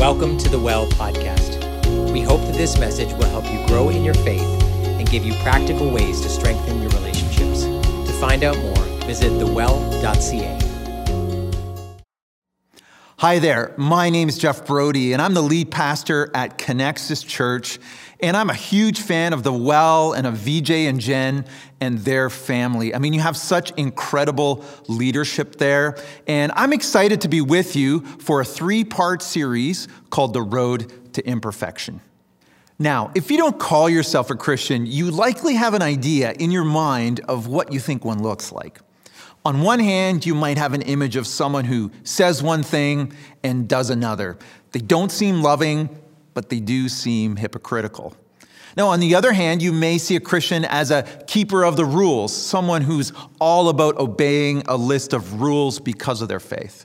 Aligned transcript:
Welcome 0.00 0.38
to 0.38 0.48
the 0.48 0.58
Well 0.58 0.86
podcast. 0.86 1.60
We 2.10 2.22
hope 2.22 2.40
that 2.46 2.54
this 2.54 2.78
message 2.78 3.12
will 3.12 3.26
help 3.26 3.44
you 3.52 3.66
grow 3.66 3.90
in 3.90 4.02
your 4.02 4.14
faith 4.14 4.40
and 4.40 5.06
give 5.10 5.26
you 5.26 5.34
practical 5.42 5.90
ways 5.90 6.22
to 6.22 6.30
strengthen 6.30 6.80
your 6.80 6.90
relationships. 6.92 7.64
To 7.64 8.12
find 8.18 8.42
out 8.42 8.56
more, 8.56 8.82
visit 9.04 9.28
thewell.ca. 9.38 10.69
Hi 13.20 13.38
there, 13.38 13.74
my 13.76 14.08
name 14.08 14.30
is 14.30 14.38
Jeff 14.38 14.64
Brodie, 14.64 15.12
and 15.12 15.20
I'm 15.20 15.34
the 15.34 15.42
lead 15.42 15.70
pastor 15.70 16.30
at 16.32 16.56
Connexus 16.56 17.22
Church. 17.22 17.78
And 18.20 18.34
I'm 18.34 18.48
a 18.48 18.54
huge 18.54 19.02
fan 19.02 19.34
of 19.34 19.42
the 19.42 19.52
Well 19.52 20.14
and 20.14 20.26
of 20.26 20.36
VJ 20.36 20.70
and 20.70 20.98
Jen 20.98 21.44
and 21.82 21.98
their 21.98 22.30
family. 22.30 22.94
I 22.94 22.98
mean, 22.98 23.12
you 23.12 23.20
have 23.20 23.36
such 23.36 23.72
incredible 23.72 24.64
leadership 24.88 25.56
there. 25.56 25.98
And 26.26 26.50
I'm 26.56 26.72
excited 26.72 27.20
to 27.20 27.28
be 27.28 27.42
with 27.42 27.76
you 27.76 28.00
for 28.00 28.40
a 28.40 28.44
three 28.46 28.84
part 28.84 29.20
series 29.20 29.86
called 30.08 30.32
The 30.32 30.40
Road 30.40 31.12
to 31.12 31.22
Imperfection. 31.26 32.00
Now, 32.78 33.10
if 33.14 33.30
you 33.30 33.36
don't 33.36 33.58
call 33.58 33.90
yourself 33.90 34.30
a 34.30 34.34
Christian, 34.34 34.86
you 34.86 35.10
likely 35.10 35.56
have 35.56 35.74
an 35.74 35.82
idea 35.82 36.32
in 36.32 36.50
your 36.50 36.64
mind 36.64 37.20
of 37.28 37.48
what 37.48 37.70
you 37.70 37.80
think 37.80 38.02
one 38.02 38.22
looks 38.22 38.50
like. 38.50 38.80
On 39.44 39.62
one 39.62 39.78
hand, 39.78 40.26
you 40.26 40.34
might 40.34 40.58
have 40.58 40.74
an 40.74 40.82
image 40.82 41.16
of 41.16 41.26
someone 41.26 41.64
who 41.64 41.90
says 42.04 42.42
one 42.42 42.62
thing 42.62 43.12
and 43.42 43.66
does 43.66 43.88
another. 43.88 44.38
They 44.72 44.80
don't 44.80 45.10
seem 45.10 45.42
loving, 45.42 45.88
but 46.34 46.50
they 46.50 46.60
do 46.60 46.90
seem 46.90 47.36
hypocritical. 47.36 48.14
Now, 48.76 48.88
on 48.88 49.00
the 49.00 49.14
other 49.14 49.32
hand, 49.32 49.62
you 49.62 49.72
may 49.72 49.96
see 49.96 50.14
a 50.14 50.20
Christian 50.20 50.64
as 50.66 50.90
a 50.90 51.02
keeper 51.26 51.64
of 51.64 51.76
the 51.76 51.86
rules, 51.86 52.36
someone 52.36 52.82
who's 52.82 53.12
all 53.40 53.70
about 53.70 53.96
obeying 53.96 54.62
a 54.68 54.76
list 54.76 55.12
of 55.14 55.40
rules 55.40 55.80
because 55.80 56.20
of 56.20 56.28
their 56.28 56.38
faith. 56.38 56.84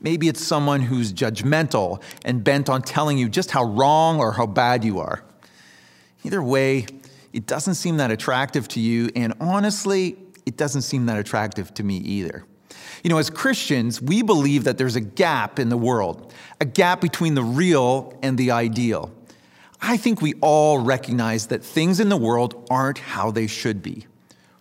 Maybe 0.00 0.28
it's 0.28 0.44
someone 0.44 0.82
who's 0.82 1.10
judgmental 1.10 2.02
and 2.24 2.44
bent 2.44 2.68
on 2.68 2.82
telling 2.82 3.16
you 3.16 3.30
just 3.30 3.50
how 3.50 3.64
wrong 3.64 4.20
or 4.20 4.32
how 4.32 4.46
bad 4.46 4.84
you 4.84 5.00
are. 5.00 5.24
Either 6.22 6.42
way, 6.42 6.86
it 7.32 7.46
doesn't 7.46 7.74
seem 7.74 7.96
that 7.96 8.10
attractive 8.10 8.68
to 8.68 8.80
you, 8.80 9.10
and 9.16 9.32
honestly, 9.40 10.18
it 10.46 10.56
doesn't 10.56 10.82
seem 10.82 11.06
that 11.06 11.18
attractive 11.18 11.72
to 11.74 11.82
me 11.82 11.96
either. 11.98 12.44
You 13.02 13.10
know, 13.10 13.18
as 13.18 13.30
Christians, 13.30 14.00
we 14.00 14.22
believe 14.22 14.64
that 14.64 14.78
there's 14.78 14.96
a 14.96 15.00
gap 15.00 15.58
in 15.58 15.68
the 15.68 15.76
world, 15.76 16.32
a 16.60 16.64
gap 16.64 17.00
between 17.00 17.34
the 17.34 17.42
real 17.42 18.18
and 18.22 18.38
the 18.38 18.50
ideal. 18.50 19.12
I 19.80 19.96
think 19.96 20.22
we 20.22 20.34
all 20.40 20.78
recognize 20.78 21.48
that 21.48 21.62
things 21.62 22.00
in 22.00 22.08
the 22.08 22.16
world 22.16 22.66
aren't 22.70 22.98
how 22.98 23.30
they 23.30 23.46
should 23.46 23.82
be 23.82 24.06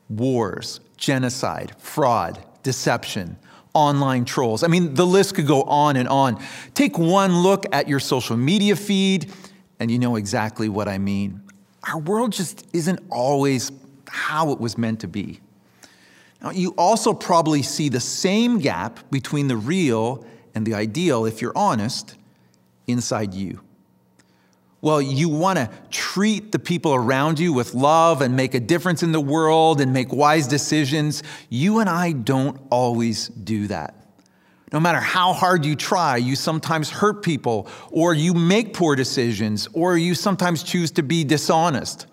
wars, 0.09 0.81
genocide, 0.97 1.73
fraud, 1.79 2.43
deception, 2.61 3.37
online 3.73 4.25
trolls. 4.25 4.63
I 4.63 4.67
mean, 4.67 4.93
the 4.93 5.05
list 5.05 5.35
could 5.35 5.47
go 5.47 5.63
on 5.63 5.95
and 5.95 6.07
on. 6.07 6.43
Take 6.73 6.97
one 6.97 7.41
look 7.41 7.65
at 7.73 7.87
your 7.87 7.99
social 7.99 8.37
media 8.37 8.75
feed, 8.75 9.31
and 9.79 9.89
you 9.89 9.97
know 9.97 10.17
exactly 10.17 10.69
what 10.69 10.87
I 10.87 10.97
mean. 10.97 11.41
Our 11.87 11.99
world 11.99 12.33
just 12.33 12.67
isn't 12.73 12.99
always 13.09 13.71
how 14.07 14.51
it 14.51 14.59
was 14.59 14.77
meant 14.77 14.99
to 14.99 15.07
be. 15.07 15.39
Now, 16.43 16.51
you 16.51 16.73
also 16.77 17.13
probably 17.13 17.63
see 17.63 17.87
the 17.87 18.01
same 18.01 18.59
gap 18.59 19.09
between 19.09 19.47
the 19.47 19.55
real 19.55 20.25
and 20.53 20.67
the 20.67 20.73
ideal, 20.73 21.25
if 21.25 21.41
you're 21.41 21.57
honest, 21.57 22.15
inside 22.85 23.33
you. 23.33 23.61
Well, 24.81 25.01
you 25.01 25.29
want 25.29 25.57
to 25.57 25.69
treat 25.89 26.51
the 26.51 26.59
people 26.59 26.93
around 26.93 27.39
you 27.39 27.53
with 27.53 27.73
love 27.73 28.21
and 28.21 28.35
make 28.35 28.53
a 28.53 28.59
difference 28.59 29.01
in 29.01 29.13
the 29.13 29.21
world 29.21 29.79
and 29.79 29.93
make 29.93 30.11
wise 30.11 30.45
decisions. 30.45 31.23
You 31.49 31.79
and 31.79 31.89
I 31.89 32.11
don't 32.11 32.59
always 32.69 33.29
do 33.29 33.67
that. 33.67 33.95
No 34.73 34.81
matter 34.81 34.99
how 34.99 35.31
hard 35.31 35.65
you 35.65 35.77
try, 35.77 36.17
you 36.17 36.35
sometimes 36.35 36.89
hurt 36.89 37.23
people, 37.23 37.69
or 37.91 38.13
you 38.13 38.33
make 38.33 38.73
poor 38.73 38.97
decisions, 38.97 39.69
or 39.71 39.97
you 39.97 40.15
sometimes 40.15 40.63
choose 40.63 40.91
to 40.91 41.03
be 41.03 41.23
dishonest. 41.23 42.07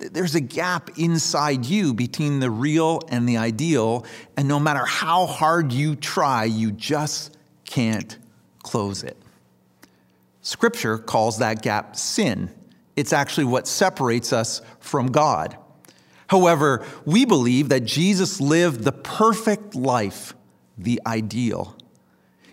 There's 0.00 0.34
a 0.34 0.40
gap 0.40 0.98
inside 0.98 1.66
you 1.66 1.92
between 1.92 2.40
the 2.40 2.50
real 2.50 3.02
and 3.08 3.28
the 3.28 3.36
ideal, 3.36 4.06
and 4.36 4.48
no 4.48 4.58
matter 4.58 4.84
how 4.84 5.26
hard 5.26 5.72
you 5.72 5.94
try, 5.94 6.44
you 6.44 6.72
just 6.72 7.36
can't 7.64 8.16
close 8.62 9.02
it. 9.02 9.16
Scripture 10.42 10.96
calls 10.98 11.38
that 11.38 11.62
gap 11.62 11.96
sin. 11.96 12.50
It's 12.96 13.12
actually 13.12 13.44
what 13.44 13.68
separates 13.68 14.32
us 14.32 14.62
from 14.80 15.08
God. 15.08 15.56
However, 16.28 16.84
we 17.04 17.24
believe 17.24 17.68
that 17.68 17.84
Jesus 17.84 18.40
lived 18.40 18.84
the 18.84 18.92
perfect 18.92 19.74
life, 19.74 20.34
the 20.78 21.00
ideal. 21.06 21.76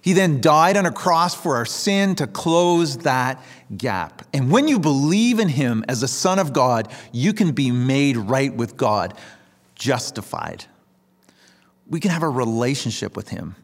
He 0.07 0.13
then 0.13 0.39
died 0.39 0.77
on 0.77 0.85
a 0.85 0.91
cross 0.93 1.35
for 1.35 1.57
our 1.57 1.65
sin 1.65 2.15
to 2.15 2.27
close 2.27 2.99
that 2.99 3.43
gap. 3.75 4.25
And 4.31 4.49
when 4.49 4.69
you 4.69 4.79
believe 4.79 5.37
in 5.37 5.49
Him 5.49 5.83
as 5.89 5.99
the 5.99 6.07
Son 6.07 6.39
of 6.39 6.53
God, 6.53 6.89
you 7.11 7.33
can 7.33 7.51
be 7.51 7.71
made 7.71 8.15
right 8.15 8.55
with 8.55 8.77
God, 8.77 9.15
justified. 9.75 10.63
We 11.89 11.99
can 11.99 12.11
have 12.11 12.23
a 12.23 12.29
relationship 12.29 13.17
with 13.17 13.27
Him. 13.27 13.57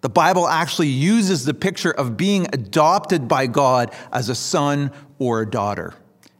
The 0.00 0.08
Bible 0.08 0.48
actually 0.48 0.88
uses 0.88 1.44
the 1.44 1.52
picture 1.52 1.90
of 1.90 2.16
being 2.16 2.46
adopted 2.54 3.28
by 3.28 3.46
God 3.46 3.94
as 4.10 4.30
a 4.30 4.34
son 4.34 4.90
or 5.18 5.42
a 5.42 5.50
daughter. 5.50 5.92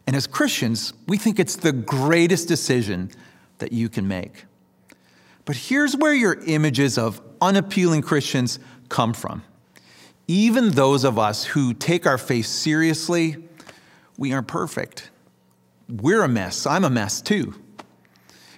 And 0.06 0.16
as 0.16 0.26
Christians, 0.26 0.94
we 1.06 1.18
think 1.18 1.38
it's 1.38 1.56
the 1.56 1.72
greatest 1.72 2.48
decision 2.48 3.10
that 3.58 3.72
you 3.74 3.90
can 3.90 4.08
make. 4.08 4.46
But 5.44 5.56
here's 5.56 5.94
where 5.94 6.14
your 6.14 6.42
images 6.46 6.96
of 6.96 7.20
unappealing 7.42 8.00
Christians 8.00 8.58
come 8.88 9.12
from. 9.12 9.43
Even 10.26 10.71
those 10.71 11.04
of 11.04 11.19
us 11.19 11.44
who 11.44 11.72
take 11.72 12.06
our 12.06 12.19
faith 12.19 12.47
seriously, 12.47 13.37
we 14.19 14.32
aren't 14.32 14.49
perfect. 14.49 15.10
We're 15.88 16.22
a 16.22 16.28
mess. 16.28 16.66
I'm 16.66 16.84
a 16.84 16.91
mess 16.91 17.22
too. 17.22 17.54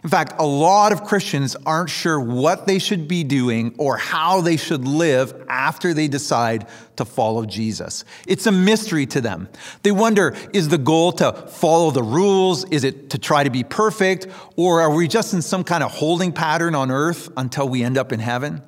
In 0.03 0.09
fact, 0.09 0.35
a 0.39 0.47
lot 0.47 0.93
of 0.93 1.05
Christians 1.05 1.57
aren't 1.67 1.91
sure 1.91 2.19
what 2.19 2.67
they 2.67 2.79
should 2.79 3.07
be 3.07 3.23
doing 3.23 3.75
or 3.77 3.99
how 3.99 4.41
they 4.41 4.57
should 4.57 4.89
live 4.89 5.45
after 5.49 5.93
they 5.93 6.09
decide 6.09 6.67
to 6.97 7.05
follow 7.05 7.45
Jesus. 7.45 8.07
It's 8.27 8.47
a 8.47 8.53
mystery 8.53 9.05
to 9.07 9.21
them. 9.21 9.49
They 9.83 9.93
wonder 9.93 10.35
is 10.55 10.71
the 10.71 10.79
goal 10.79 11.13
to 11.13 11.33
follow 11.33 11.91
the 11.91 12.03
rules? 12.03 12.65
Is 12.71 12.83
it 12.83 13.11
to 13.11 13.19
try 13.19 13.45
to 13.45 13.51
be 13.51 13.63
perfect? 13.63 14.27
Or 14.57 14.81
are 14.81 14.91
we 14.91 15.07
just 15.07 15.35
in 15.35 15.43
some 15.43 15.65
kind 15.65 15.85
of 15.85 15.91
holding 15.91 16.33
pattern 16.33 16.75
on 16.75 16.91
earth 16.91 17.29
until 17.37 17.69
we 17.69 17.85
end 17.85 17.99
up 17.99 18.11
in 18.11 18.21
heaven? 18.21 18.63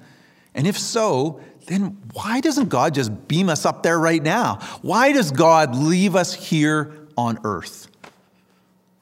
And 0.54 0.66
if 0.66 0.78
so, 0.78 1.40
then 1.66 1.98
why 2.12 2.40
doesn't 2.40 2.68
God 2.68 2.94
just 2.94 3.28
beam 3.28 3.48
us 3.48 3.64
up 3.64 3.82
there 3.82 3.98
right 3.98 4.22
now? 4.22 4.58
Why 4.82 5.12
does 5.12 5.30
God 5.30 5.74
leave 5.74 6.16
us 6.16 6.34
here 6.34 6.92
on 7.16 7.38
earth? 7.44 7.88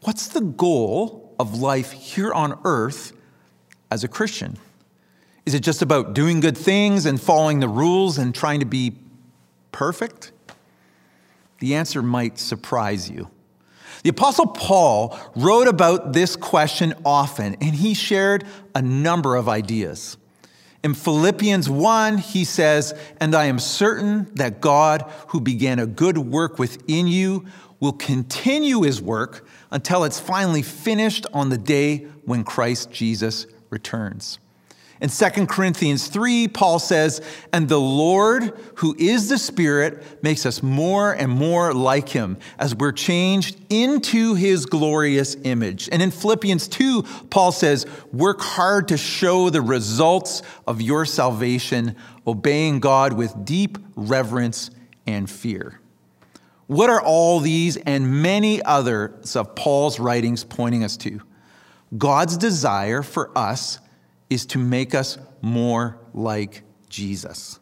What's 0.02 0.28
the 0.28 0.40
goal 0.40 1.34
of 1.38 1.60
life 1.60 1.92
here 1.92 2.32
on 2.32 2.58
earth 2.64 3.12
as 3.90 4.04
a 4.04 4.08
Christian? 4.08 4.58
Is 5.46 5.54
it 5.54 5.60
just 5.60 5.82
about 5.82 6.14
doing 6.14 6.40
good 6.40 6.56
things 6.56 7.06
and 7.06 7.20
following 7.20 7.60
the 7.60 7.68
rules 7.68 8.18
and 8.18 8.34
trying 8.34 8.60
to 8.60 8.66
be 8.66 8.94
perfect? 9.72 10.32
The 11.60 11.74
answer 11.74 12.02
might 12.02 12.38
surprise 12.38 13.10
you. 13.10 13.30
The 14.02 14.10
Apostle 14.10 14.46
Paul 14.46 15.18
wrote 15.36 15.68
about 15.68 16.12
this 16.12 16.36
question 16.36 16.94
often, 17.04 17.56
and 17.60 17.74
he 17.74 17.94
shared 17.94 18.44
a 18.74 18.80
number 18.80 19.36
of 19.36 19.48
ideas. 19.48 20.16
In 20.82 20.94
Philippians 20.94 21.68
1, 21.68 22.18
he 22.18 22.44
says, 22.44 22.94
And 23.18 23.34
I 23.34 23.44
am 23.46 23.58
certain 23.58 24.30
that 24.34 24.60
God, 24.60 25.02
who 25.28 25.40
began 25.40 25.78
a 25.78 25.86
good 25.86 26.16
work 26.16 26.58
within 26.58 27.06
you, 27.06 27.44
will 27.80 27.92
continue 27.92 28.82
his 28.82 29.00
work 29.00 29.46
until 29.70 30.04
it's 30.04 30.20
finally 30.20 30.62
finished 30.62 31.26
on 31.32 31.50
the 31.50 31.58
day 31.58 32.06
when 32.24 32.44
Christ 32.44 32.90
Jesus 32.90 33.46
returns. 33.68 34.38
In 35.00 35.08
2 35.08 35.46
Corinthians 35.46 36.08
3, 36.08 36.48
Paul 36.48 36.78
says, 36.78 37.22
And 37.54 37.68
the 37.68 37.80
Lord, 37.80 38.52
who 38.76 38.94
is 38.98 39.30
the 39.30 39.38
Spirit, 39.38 40.22
makes 40.22 40.44
us 40.44 40.62
more 40.62 41.12
and 41.12 41.30
more 41.30 41.72
like 41.72 42.10
him 42.10 42.36
as 42.58 42.74
we're 42.74 42.92
changed 42.92 43.58
into 43.70 44.34
his 44.34 44.66
glorious 44.66 45.36
image. 45.44 45.88
And 45.90 46.02
in 46.02 46.10
Philippians 46.10 46.68
2, 46.68 47.02
Paul 47.30 47.50
says, 47.50 47.86
Work 48.12 48.42
hard 48.42 48.88
to 48.88 48.98
show 48.98 49.48
the 49.48 49.62
results 49.62 50.42
of 50.66 50.82
your 50.82 51.06
salvation, 51.06 51.96
obeying 52.26 52.80
God 52.80 53.14
with 53.14 53.46
deep 53.46 53.78
reverence 53.96 54.70
and 55.06 55.30
fear. 55.30 55.80
What 56.66 56.90
are 56.90 57.00
all 57.00 57.40
these 57.40 57.78
and 57.78 58.22
many 58.22 58.62
others 58.62 59.34
of 59.34 59.54
Paul's 59.54 59.98
writings 59.98 60.44
pointing 60.44 60.84
us 60.84 60.98
to? 60.98 61.22
God's 61.96 62.36
desire 62.36 63.02
for 63.02 63.36
us 63.36 63.78
is 64.30 64.46
to 64.46 64.58
make 64.58 64.94
us 64.94 65.18
more 65.42 65.98
like 66.14 66.62
Jesus. 66.88 67.58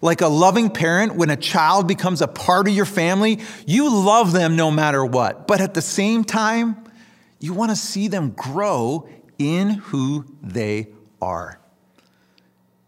Like 0.00 0.20
a 0.20 0.28
loving 0.28 0.70
parent, 0.70 1.16
when 1.16 1.30
a 1.30 1.36
child 1.36 1.86
becomes 1.86 2.22
a 2.22 2.28
part 2.28 2.68
of 2.68 2.74
your 2.74 2.86
family, 2.86 3.40
you 3.66 3.90
love 3.92 4.32
them 4.32 4.56
no 4.56 4.70
matter 4.70 5.04
what. 5.04 5.46
But 5.46 5.60
at 5.60 5.74
the 5.74 5.82
same 5.82 6.24
time, 6.24 6.76
you 7.40 7.52
want 7.52 7.70
to 7.70 7.76
see 7.76 8.08
them 8.08 8.30
grow 8.30 9.08
in 9.38 9.70
who 9.70 10.24
they 10.42 10.88
are. 11.20 11.60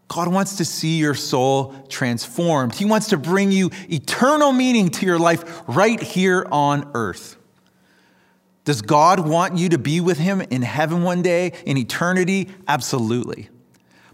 God 0.07 0.29
wants 0.29 0.57
to 0.57 0.65
see 0.65 0.97
your 0.97 1.15
soul 1.15 1.75
transformed. 1.89 2.73
He 2.73 2.85
wants 2.85 3.09
to 3.09 3.17
bring 3.17 3.51
you 3.51 3.71
eternal 3.89 4.53
meaning 4.53 4.89
to 4.89 5.05
your 5.05 5.19
life 5.19 5.61
right 5.67 6.01
here 6.01 6.47
on 6.49 6.89
earth. 6.93 7.37
Does 8.67 8.81
God 8.81 9.21
want 9.21 9.57
you 9.57 9.69
to 9.69 9.77
be 9.77 10.01
with 10.01 10.17
Him 10.17 10.41
in 10.41 10.61
heaven 10.61 11.01
one 11.01 11.21
day, 11.21 11.53
in 11.65 11.77
eternity? 11.77 12.49
Absolutely. 12.67 13.47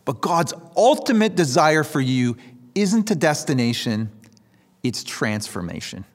But 0.05 0.21
God's 0.21 0.53
ultimate 0.77 1.33
desire 1.33 1.83
for 1.83 2.00
you 2.00 2.38
isn't 2.75 3.09
a 3.09 3.15
destination, 3.15 4.11
it's 4.83 5.03
transformation. 5.03 6.05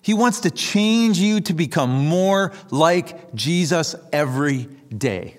He 0.00 0.14
wants 0.14 0.40
to 0.40 0.50
change 0.50 1.18
you 1.18 1.42
to 1.42 1.52
become 1.52 1.90
more 1.90 2.54
like 2.70 3.34
Jesus 3.34 3.94
every 4.14 4.66
day. 4.96 5.36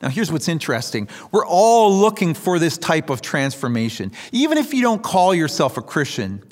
Now, 0.00 0.08
here's 0.08 0.32
what's 0.32 0.48
interesting. 0.48 1.08
We're 1.30 1.46
all 1.46 1.94
looking 1.94 2.32
for 2.32 2.58
this 2.58 2.78
type 2.78 3.10
of 3.10 3.20
transformation. 3.20 4.12
Even 4.32 4.56
if 4.56 4.72
you 4.72 4.80
don't 4.80 5.02
call 5.02 5.34
yourself 5.34 5.76
a 5.76 5.82
Christian, 5.82 6.42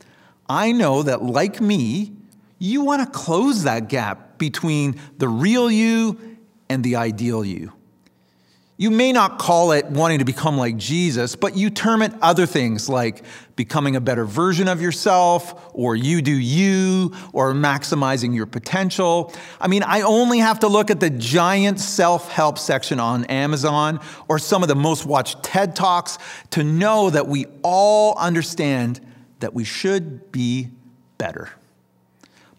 I 0.50 0.72
know 0.72 1.02
that, 1.02 1.22
like 1.22 1.62
me, 1.62 2.12
you 2.60 2.82
want 2.82 3.02
to 3.02 3.18
close 3.18 3.64
that 3.64 3.88
gap 3.88 4.38
between 4.38 5.00
the 5.18 5.26
real 5.26 5.68
you 5.70 6.38
and 6.68 6.84
the 6.84 6.94
ideal 6.96 7.44
you. 7.44 7.72
You 8.76 8.90
may 8.90 9.12
not 9.12 9.38
call 9.38 9.72
it 9.72 9.86
wanting 9.86 10.20
to 10.20 10.24
become 10.24 10.56
like 10.56 10.76
Jesus, 10.76 11.36
but 11.36 11.56
you 11.56 11.68
term 11.68 12.00
it 12.00 12.12
other 12.22 12.46
things 12.46 12.88
like 12.88 13.24
becoming 13.56 13.96
a 13.96 14.00
better 14.00 14.24
version 14.24 14.68
of 14.68 14.80
yourself, 14.80 15.70
or 15.74 15.96
you 15.96 16.22
do 16.22 16.32
you, 16.32 17.12
or 17.34 17.52
maximizing 17.52 18.34
your 18.34 18.46
potential. 18.46 19.34
I 19.60 19.68
mean, 19.68 19.82
I 19.82 20.02
only 20.02 20.38
have 20.38 20.60
to 20.60 20.68
look 20.68 20.90
at 20.90 21.00
the 21.00 21.10
giant 21.10 21.78
self 21.80 22.30
help 22.30 22.58
section 22.58 23.00
on 23.00 23.24
Amazon 23.26 24.00
or 24.28 24.38
some 24.38 24.62
of 24.62 24.68
the 24.68 24.76
most 24.76 25.04
watched 25.04 25.42
TED 25.42 25.76
Talks 25.76 26.18
to 26.50 26.64
know 26.64 27.10
that 27.10 27.26
we 27.26 27.46
all 27.62 28.18
understand 28.18 29.00
that 29.40 29.52
we 29.52 29.64
should 29.64 30.32
be 30.32 30.70
better. 31.18 31.50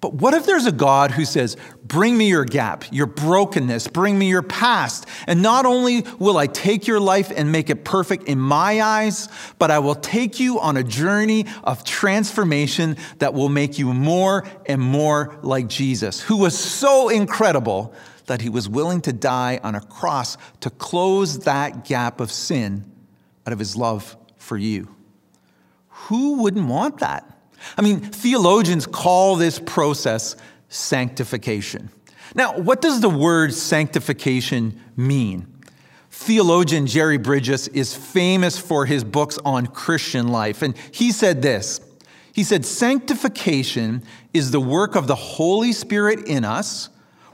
But 0.02 0.16
what 0.16 0.34
if 0.34 0.48
there's 0.48 0.66
a 0.66 0.72
God 0.72 1.12
who 1.12 1.26
says, 1.26 1.56
Bring 1.84 2.18
me 2.18 2.28
your 2.28 2.44
gap, 2.44 2.86
your 2.92 3.06
brokenness, 3.06 3.88
bring 3.88 4.18
me 4.18 4.30
your 4.30 4.42
past. 4.42 5.08
And 5.28 5.44
not 5.44 5.66
only 5.66 6.06
will 6.18 6.38
I 6.38 6.48
take 6.48 6.88
your 6.88 7.00
life 7.00 7.32
and 7.36 7.52
make 7.52 7.70
it 7.70 7.86
perfect 7.86 8.24
in 8.24 8.40
my 8.40 8.82
eyes, 8.82 9.30
but 9.60 9.70
I 9.70 9.80
will 9.80 9.96
take 9.96 10.40
you 10.40 10.60
on 10.60 10.76
a 10.76 10.84
journey 10.84 11.46
of 11.64 11.84
transformation 11.84 12.98
that 13.20 13.34
will 13.36 13.50
make 13.50 13.78
you 13.78 13.94
more 13.94 14.46
and 14.66 14.82
more 14.82 15.38
like 15.44 15.68
Jesus, 15.68 16.20
who 16.20 16.38
was 16.38 16.58
so 16.58 17.10
incredible 17.10 17.94
that 18.26 18.42
he 18.42 18.50
was 18.50 18.68
willing 18.68 19.02
to 19.02 19.14
die 19.14 19.60
on 19.64 19.76
a 19.76 19.82
cross 19.82 20.38
to 20.62 20.70
close 20.70 21.40
that 21.40 21.86
gap 21.86 22.20
of 22.20 22.32
sin 22.32 22.90
out 23.46 23.54
of 23.54 23.60
his 23.60 23.76
love 23.76 24.16
for 24.38 24.58
you. 24.58 24.88
Who 25.90 26.42
wouldn't 26.42 26.68
want 26.68 27.00
that? 27.00 27.41
I 27.78 27.82
mean, 27.82 28.00
theologians 28.00 28.86
call 28.86 29.36
this 29.36 29.60
process 29.60 30.36
sanctification. 30.70 31.90
Now, 32.34 32.58
what 32.58 32.82
does 32.82 33.02
the 33.02 33.10
word 33.10 33.54
sanctification 33.54 34.80
mean? 34.96 35.48
Theologian 36.10 36.88
Jerry 36.88 37.18
Bridges 37.18 37.68
is 37.70 37.96
famous 37.96 38.58
for 38.58 38.86
his 38.86 39.04
books 39.04 39.38
on 39.44 39.68
Christian 39.68 40.28
life, 40.28 40.62
and 40.62 40.78
he 40.92 41.12
said 41.12 41.42
this. 41.42 41.82
He 42.34 42.44
said, 42.44 42.66
Sanctification 42.66 44.04
is 44.34 44.52
the 44.52 44.60
work 44.60 44.96
of 44.96 45.08
the 45.08 45.16
Holy 45.16 45.74
Spirit 45.74 46.26
in 46.28 46.46
us 46.46 46.90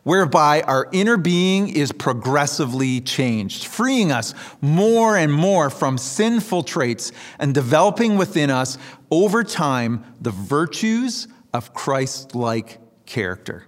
whereby 0.07 0.61
our 0.61 0.87
inner 0.93 1.17
being 1.17 1.67
is 1.67 1.91
progressively 1.91 3.01
changed, 3.01 3.65
freeing 3.65 4.09
us 4.09 4.33
more 4.61 5.17
and 5.17 5.33
more 5.33 5.69
from 5.69 5.97
sinful 5.97 6.63
traits 6.63 7.11
and 7.39 7.53
developing 7.53 8.15
within 8.15 8.49
us 8.49 8.77
over 9.11 9.43
time 9.43 10.01
the 10.21 10.31
virtues 10.31 11.27
of 11.53 11.73
Christ 11.73 12.35
like 12.35 12.79
character. 13.05 13.65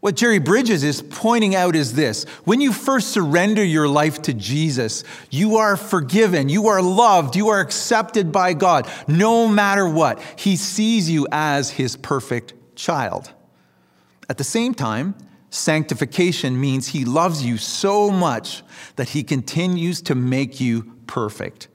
What 0.00 0.16
Jerry 0.16 0.38
Bridges 0.38 0.84
is 0.84 1.00
pointing 1.00 1.54
out 1.54 1.76
is 1.76 1.94
this 1.94 2.24
when 2.44 2.60
you 2.60 2.70
first 2.70 3.08
surrender 3.08 3.64
your 3.64 3.88
life 3.88 4.20
to 4.22 4.34
Jesus, 4.34 5.02
you 5.30 5.56
are 5.56 5.78
forgiven, 5.78 6.50
you 6.50 6.66
are 6.66 6.82
loved, 6.82 7.36
you 7.36 7.48
are 7.48 7.60
accepted 7.60 8.32
by 8.32 8.52
God, 8.52 8.86
no 9.08 9.48
matter 9.48 9.88
what. 9.88 10.20
He 10.36 10.56
sees 10.56 11.08
you 11.08 11.26
as 11.32 11.70
his 11.70 11.96
perfect 11.96 12.52
child. 12.76 13.32
At 14.28 14.38
the 14.38 14.44
same 14.44 14.74
time, 14.74 15.14
sanctification 15.50 16.60
means 16.60 16.88
he 16.88 17.04
loves 17.04 17.44
you 17.44 17.58
so 17.58 18.10
much 18.10 18.62
that 18.96 19.10
he 19.10 19.22
continues 19.22 20.00
to 20.02 20.14
make 20.14 20.60
you 20.60 20.94
perfect. 21.06 21.68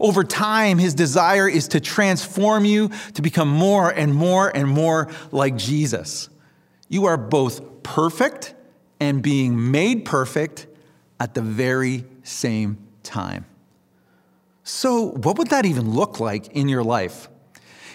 Over 0.00 0.24
time, 0.24 0.78
his 0.78 0.94
desire 0.94 1.48
is 1.48 1.68
to 1.68 1.80
transform 1.80 2.64
you 2.64 2.90
to 3.14 3.22
become 3.22 3.48
more 3.48 3.90
and 3.90 4.12
more 4.14 4.50
and 4.54 4.68
more 4.68 5.08
like 5.30 5.56
Jesus. 5.56 6.28
You 6.88 7.04
are 7.04 7.16
both 7.16 7.82
perfect 7.84 8.54
and 8.98 9.22
being 9.22 9.70
made 9.70 10.04
perfect 10.04 10.66
at 11.20 11.34
the 11.34 11.42
very 11.42 12.04
same 12.24 12.78
time. 13.02 13.46
So, 14.64 15.10
what 15.10 15.38
would 15.38 15.50
that 15.50 15.66
even 15.66 15.90
look 15.92 16.20
like 16.20 16.48
in 16.48 16.68
your 16.68 16.82
life? 16.84 17.28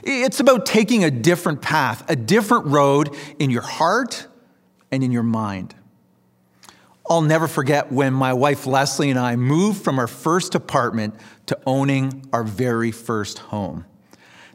It's 0.09 0.39
about 0.39 0.65
taking 0.65 1.03
a 1.03 1.11
different 1.11 1.61
path, 1.61 2.09
a 2.09 2.15
different 2.15 2.67
road 2.67 3.13
in 3.39 3.49
your 3.49 3.61
heart 3.61 4.25
and 4.89 5.03
in 5.03 5.11
your 5.11 5.23
mind. 5.23 5.75
I'll 7.09 7.21
never 7.21 7.45
forget 7.45 7.91
when 7.91 8.13
my 8.13 8.31
wife 8.31 8.65
Leslie 8.65 9.09
and 9.09 9.19
I 9.19 9.35
moved 9.35 9.83
from 9.83 9.99
our 9.99 10.07
first 10.07 10.55
apartment 10.55 11.15
to 11.47 11.59
owning 11.65 12.25
our 12.31 12.45
very 12.45 12.91
first 12.91 13.39
home. 13.39 13.85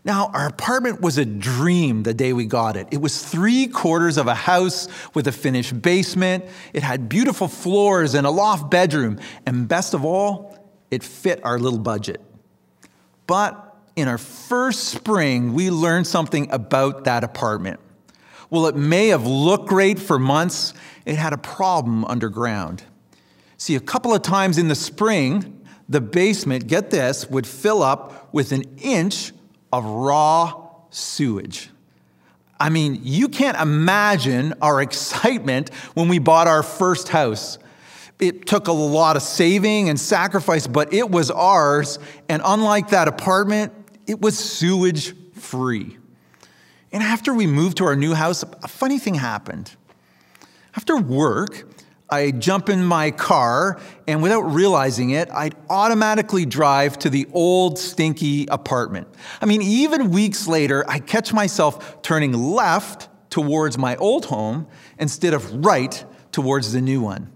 Now, 0.07 0.31
our 0.33 0.47
apartment 0.47 1.03
was 1.03 1.19
a 1.19 1.25
dream 1.27 2.03
the 2.03 2.15
day 2.15 2.33
we 2.33 2.47
got 2.47 2.77
it. 2.79 2.89
It 2.91 3.03
was 3.03 3.23
three 3.23 3.67
quarters 3.67 4.17
of 4.17 4.29
a 4.29 4.35
house 4.35 4.89
with 5.13 5.29
a 5.29 5.33
finished 5.33 5.83
basement. 5.83 6.47
It 6.73 6.83
had 6.83 7.11
beautiful 7.11 7.47
floors 7.47 8.15
and 8.15 8.27
a 8.27 8.31
loft 8.31 8.71
bedroom. 8.71 9.21
And 9.45 9.69
best 9.69 9.93
of 9.93 10.03
all, 10.03 10.59
it 10.91 11.03
fit 11.03 11.45
our 11.45 11.59
little 11.59 11.79
budget. 11.79 12.23
But 13.27 13.72
in 13.97 14.09
our 14.09 14.19
first 14.19 14.85
spring, 14.85 15.53
we 15.53 15.71
learned 15.71 16.07
something 16.07 16.51
about 16.51 17.05
that 17.05 17.25
apartment. 17.25 17.81
Well, 18.51 18.67
it 18.67 18.77
may 18.77 19.09
have 19.09 19.27
looked 19.27 19.69
great 19.69 19.99
for 19.99 20.19
months, 20.19 20.75
it 21.05 21.17
had 21.17 21.33
a 21.33 21.39
problem 21.39 22.05
underground. 22.05 22.85
See, 23.57 23.77
a 23.77 23.81
couple 23.81 24.15
of 24.15 24.23
times 24.23 24.59
in 24.59 24.69
the 24.69 24.75
spring, 24.75 25.67
the 25.89 26.01
basement, 26.01 26.67
get 26.67 26.91
this, 26.91 27.29
would 27.31 27.47
fill 27.47 27.83
up 27.83 28.33
with 28.33 28.53
an 28.53 28.65
inch 28.79 29.33
of 29.73 29.85
raw 29.85 30.69
sewage. 30.91 31.71
I 32.59 32.69
mean, 32.69 33.01
you 33.03 33.29
can't 33.29 33.59
imagine 33.59 34.55
our 34.63 34.81
excitement 34.81 35.73
when 35.95 36.09
we 36.09 36.19
bought 36.19 36.47
our 36.47 36.63
first 36.63 37.09
house. 37.09 37.59
It 38.21 38.47
took 38.47 38.69
a 38.69 38.73
lot 38.73 39.17
of 39.17 39.23
saving 39.23 39.89
and 39.89 39.99
sacrifice, 39.99 40.67
but 40.67 40.93
it 40.95 41.11
was 41.11 41.31
ours. 41.31 41.99
And 42.29 42.41
unlike 42.45 42.91
that 42.91 43.09
apartment, 43.09 43.73
it 44.13 44.21
was 44.21 44.39
sewage 44.39 45.15
free. 45.33 45.97
And 46.93 47.03
after 47.03 47.33
we 47.33 47.47
moved 47.47 47.79
to 47.79 47.87
our 47.87 47.97
new 47.97 48.13
house, 48.13 48.43
a 48.43 48.69
funny 48.69 48.99
thing 48.99 49.15
happened. 49.15 49.75
After 50.77 50.99
work, 50.99 51.67
I'd 52.11 52.39
jump 52.39 52.69
in 52.69 52.85
my 52.85 53.11
car, 53.11 53.81
and 54.07 54.23
without 54.23 54.43
realizing 54.43 55.11
it, 55.11 55.31
I'd 55.31 55.55
automatically 55.71 56.45
drive 56.45 56.99
to 56.99 57.09
the 57.09 57.27
old, 57.33 57.79
stinky 57.79 58.47
apartment. 58.51 59.09
I 59.41 59.47
mean, 59.47 59.63
even 59.63 60.11
weeks 60.11 60.47
later, 60.47 60.85
I 60.87 60.99
catch 60.99 61.33
myself 61.33 62.03
turning 62.03 62.35
left 62.35 63.09
towards 63.31 63.79
my 63.79 63.97
old 63.97 64.27
home 64.27 64.67
instead 64.99 65.33
of 65.33 65.65
right 65.65 66.05
towards 66.33 66.75
the 66.75 66.83
new 66.83 67.01
one. 67.01 67.33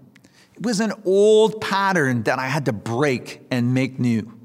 It 0.53 0.61
was 0.61 0.79
an 0.79 0.93
old 1.05 1.59
pattern 1.59 2.21
that 2.23 2.37
I 2.37 2.45
had 2.45 2.65
to 2.65 2.73
break 2.73 3.41
and 3.49 3.73
make 3.73 3.97
new. 3.97 4.36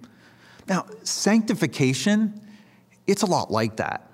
Now, 0.69 0.87
sanctification, 1.02 2.40
it's 3.07 3.23
a 3.23 3.26
lot 3.26 3.50
like 3.50 3.76
that. 3.76 4.09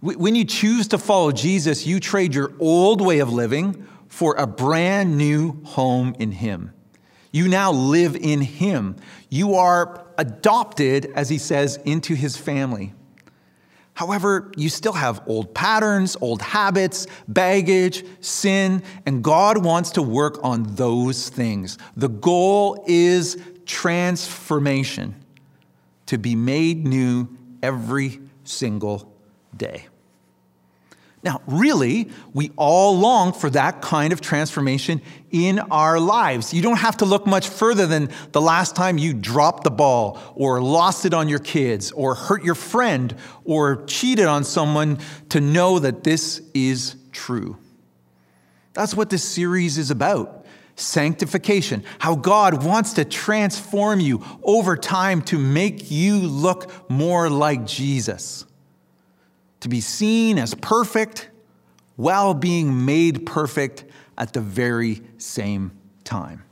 When 0.00 0.34
you 0.34 0.44
choose 0.44 0.88
to 0.88 0.98
follow 0.98 1.30
Jesus, 1.30 1.86
you 1.86 2.00
trade 2.00 2.34
your 2.34 2.52
old 2.58 3.00
way 3.00 3.20
of 3.20 3.32
living 3.32 3.86
for 4.08 4.34
a 4.36 4.46
brand 4.46 5.16
new 5.16 5.62
home 5.64 6.16
in 6.18 6.32
Him. 6.32 6.72
You 7.30 7.48
now 7.48 7.72
live 7.72 8.16
in 8.16 8.40
Him. 8.40 8.96
You 9.30 9.54
are 9.54 10.04
adopted, 10.18 11.12
as 11.14 11.28
He 11.28 11.38
says, 11.38 11.76
into 11.84 12.14
His 12.14 12.36
family. 12.36 12.92
However, 13.94 14.50
you 14.56 14.68
still 14.68 14.92
have 14.92 15.22
old 15.26 15.54
patterns, 15.54 16.16
old 16.20 16.42
habits, 16.42 17.06
baggage, 17.28 18.04
sin, 18.20 18.82
and 19.06 19.22
God 19.22 19.64
wants 19.64 19.90
to 19.92 20.02
work 20.02 20.38
on 20.42 20.74
those 20.74 21.28
things. 21.28 21.78
The 21.96 22.08
goal 22.08 22.84
is 22.88 23.40
transformation, 23.66 25.14
to 26.12 26.18
be 26.18 26.36
made 26.36 26.86
new 26.86 27.26
every 27.62 28.20
single 28.44 29.10
day. 29.56 29.86
Now, 31.22 31.40
really, 31.46 32.10
we 32.34 32.50
all 32.54 32.98
long 32.98 33.32
for 33.32 33.48
that 33.48 33.80
kind 33.80 34.12
of 34.12 34.20
transformation 34.20 35.00
in 35.30 35.58
our 35.58 35.98
lives. 35.98 36.52
You 36.52 36.60
don't 36.60 36.76
have 36.76 36.98
to 36.98 37.06
look 37.06 37.26
much 37.26 37.48
further 37.48 37.86
than 37.86 38.10
the 38.32 38.42
last 38.42 38.76
time 38.76 38.98
you 38.98 39.14
dropped 39.14 39.64
the 39.64 39.70
ball, 39.70 40.18
or 40.34 40.60
lost 40.60 41.06
it 41.06 41.14
on 41.14 41.30
your 41.30 41.38
kids, 41.38 41.92
or 41.92 42.14
hurt 42.14 42.44
your 42.44 42.54
friend, 42.54 43.16
or 43.46 43.82
cheated 43.86 44.26
on 44.26 44.44
someone 44.44 44.98
to 45.30 45.40
know 45.40 45.78
that 45.78 46.04
this 46.04 46.42
is 46.52 46.94
true. 47.12 47.56
That's 48.74 48.94
what 48.94 49.08
this 49.08 49.24
series 49.24 49.78
is 49.78 49.90
about 49.90 50.41
sanctification, 50.82 51.84
how 51.98 52.14
God 52.16 52.64
wants 52.64 52.94
to 52.94 53.04
transform 53.04 54.00
you 54.00 54.24
over 54.42 54.76
time 54.76 55.22
to 55.22 55.38
make 55.38 55.90
you 55.90 56.16
look 56.18 56.90
more 56.90 57.30
like 57.30 57.66
Jesus 57.66 58.44
to 59.62 59.68
be 59.68 59.80
seen 59.80 60.38
as 60.38 60.54
perfect 60.54 61.30
while 61.94 62.34
being 62.34 62.84
made 62.84 63.24
perfect 63.24 63.84
at 64.18 64.32
the 64.32 64.40
very 64.40 65.00
same 65.18 65.70
time. 66.04 66.42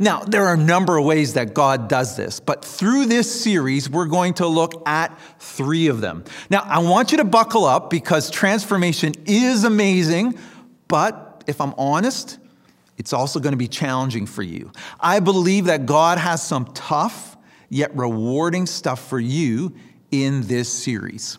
Now, 0.00 0.24
there 0.24 0.44
are 0.46 0.54
a 0.54 0.58
number 0.58 0.96
of 0.96 1.04
ways 1.04 1.34
that 1.34 1.54
God 1.54 1.88
does 1.88 2.16
this, 2.16 2.40
but 2.40 2.64
through 2.64 3.06
this 3.06 3.42
series, 3.42 3.88
we're 3.88 4.06
going 4.06 4.34
to 4.34 4.48
look 4.48 4.82
at 4.86 5.16
three 5.38 5.86
of 5.86 6.00
them. 6.00 6.24
Now, 6.50 6.62
I 6.62 6.80
want 6.80 7.12
you 7.12 7.18
to 7.18 7.24
buckle 7.24 7.64
up 7.64 7.88
because 7.88 8.30
transformation 8.30 9.12
is 9.26 9.62
amazing, 9.62 10.36
but 10.88 11.44
if 11.46 11.60
I'm 11.60 11.74
honest, 11.78 12.38
it's 12.98 13.12
also 13.12 13.40
going 13.40 13.52
to 13.52 13.58
be 13.58 13.68
challenging 13.68 14.26
for 14.26 14.42
you. 14.42 14.70
I 15.00 15.20
believe 15.20 15.64
that 15.66 15.86
God 15.86 16.18
has 16.18 16.42
some 16.42 16.66
tough 16.72 17.36
yet 17.68 17.94
rewarding 17.96 18.66
stuff 18.66 19.08
for 19.08 19.18
you 19.18 19.74
in 20.10 20.46
this 20.46 20.72
series. 20.72 21.38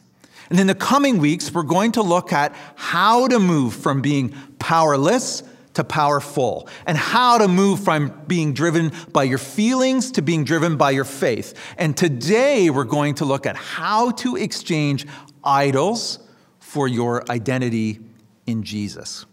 And 0.50 0.60
in 0.60 0.68
the 0.68 0.76
coming 0.76 1.20
weeks, 1.20 1.54
we're 1.54 1.64
going 1.64 1.94
to 1.94 2.02
look 2.02 2.34
at 2.34 2.56
how 2.76 3.28
to 3.28 3.40
move 3.40 3.74
from 3.74 4.02
being 4.02 4.34
powerless 4.60 5.44
to 5.74 5.84
powerful, 5.84 6.70
and 6.86 6.96
how 6.98 7.38
to 7.40 7.48
move 7.48 7.84
from 7.84 8.22
being 8.28 8.54
driven 8.54 8.92
by 9.12 9.24
your 9.24 9.40
feelings 9.40 10.12
to 10.12 10.22
being 10.22 10.44
driven 10.44 10.78
by 10.78 10.92
your 10.92 11.04
faith. 11.04 11.58
And 11.78 11.98
today, 11.98 12.70
we're 12.70 12.84
going 12.84 13.16
to 13.16 13.26
look 13.26 13.46
at 13.48 13.56
how 13.56 14.12
to 14.12 14.36
exchange 14.36 15.08
idols 15.44 16.20
for 16.60 16.88
your 16.88 17.30
identity 17.32 18.00
in 18.46 18.64
Jesus. 18.64 19.26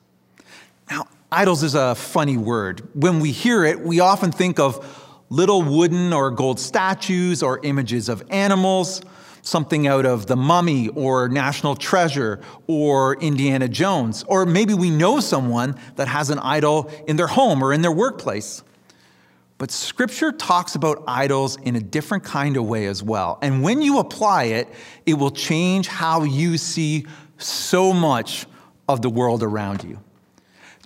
Idols 1.32 1.62
is 1.62 1.74
a 1.74 1.94
funny 1.94 2.36
word. 2.36 2.88
When 2.94 3.20
we 3.20 3.30
hear 3.30 3.64
it, 3.64 3.80
we 3.80 4.00
often 4.00 4.32
think 4.32 4.58
of 4.58 4.84
little 5.28 5.62
wooden 5.62 6.12
or 6.12 6.30
gold 6.30 6.58
statues 6.58 7.42
or 7.42 7.60
images 7.62 8.08
of 8.08 8.22
animals 8.30 9.00
something 9.42 9.86
out 9.86 10.06
of 10.06 10.26
The 10.26 10.36
Mummy 10.36 10.88
or 10.88 11.28
National 11.28 11.74
Treasure 11.74 12.40
or 12.66 13.16
Indiana 13.20 13.68
Jones. 13.68 14.24
Or 14.26 14.46
maybe 14.46 14.74
we 14.74 14.90
know 14.90 15.20
someone 15.20 15.76
that 15.96 16.08
has 16.08 16.30
an 16.30 16.38
idol 16.38 16.90
in 17.06 17.16
their 17.16 17.26
home 17.26 17.62
or 17.62 17.72
in 17.72 17.82
their 17.82 17.92
workplace. 17.92 18.62
But 19.58 19.70
scripture 19.70 20.32
talks 20.32 20.74
about 20.74 21.04
idols 21.06 21.56
in 21.56 21.76
a 21.76 21.80
different 21.80 22.24
kind 22.24 22.56
of 22.56 22.64
way 22.66 22.86
as 22.86 23.02
well. 23.02 23.38
And 23.42 23.62
when 23.62 23.82
you 23.82 23.98
apply 23.98 24.44
it, 24.44 24.68
it 25.04 25.14
will 25.14 25.30
change 25.30 25.86
how 25.86 26.22
you 26.22 26.56
see 26.56 27.06
so 27.36 27.92
much 27.92 28.46
of 28.88 29.02
the 29.02 29.10
world 29.10 29.42
around 29.42 29.84
you. 29.84 29.98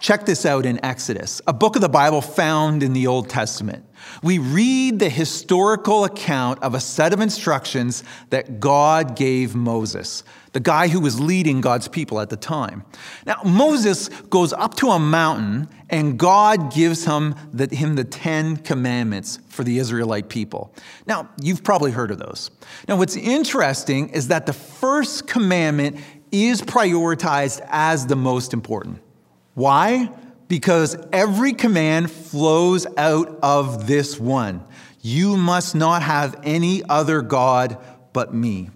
Check 0.04 0.26
this 0.26 0.44
out 0.44 0.66
in 0.66 0.84
Exodus, 0.84 1.40
a 1.46 1.54
book 1.54 1.76
of 1.76 1.80
the 1.80 1.88
Bible 1.88 2.20
found 2.20 2.82
in 2.82 2.92
the 2.92 3.06
Old 3.06 3.30
Testament. 3.30 3.86
We 4.22 4.36
read 4.36 4.98
the 4.98 5.08
historical 5.08 6.04
account 6.04 6.62
of 6.62 6.74
a 6.74 6.78
set 6.78 7.14
of 7.14 7.22
instructions 7.22 8.04
that 8.28 8.60
God 8.60 9.16
gave 9.16 9.54
Moses, 9.54 10.22
the 10.52 10.60
guy 10.60 10.88
who 10.88 11.00
was 11.00 11.18
leading 11.22 11.62
God's 11.62 11.88
people 11.88 12.20
at 12.20 12.28
the 12.28 12.36
time. 12.36 12.84
Now, 13.24 13.40
Moses 13.46 14.10
goes 14.28 14.52
up 14.52 14.74
to 14.74 14.90
a 14.90 14.98
mountain 14.98 15.70
and 15.88 16.18
God 16.18 16.70
gives 16.70 17.06
him 17.06 17.34
the, 17.54 17.74
him 17.74 17.94
the 17.94 18.04
Ten 18.04 18.58
Commandments 18.58 19.38
for 19.48 19.64
the 19.64 19.78
Israelite 19.78 20.28
people. 20.28 20.74
Now, 21.06 21.30
you've 21.40 21.64
probably 21.64 21.92
heard 21.92 22.10
of 22.10 22.18
those. 22.18 22.50
Now, 22.88 22.96
what's 22.96 23.16
interesting 23.16 24.10
is 24.10 24.28
that 24.28 24.44
the 24.44 24.52
first 24.52 25.26
commandment 25.26 25.96
is 26.30 26.60
prioritized 26.60 27.66
as 27.70 28.06
the 28.06 28.16
most 28.16 28.52
important. 28.52 29.00
Why? 29.54 30.10
Because 30.48 30.96
every 31.12 31.52
command 31.52 32.10
flows 32.10 32.86
out 32.96 33.38
of 33.42 33.86
this 33.86 34.18
one. 34.20 34.64
You 35.00 35.36
must 35.36 35.74
not 35.74 36.02
have 36.02 36.40
any 36.44 36.82
other 36.88 37.22
God 37.22 37.78
but 38.12 38.34
me. 38.34 38.70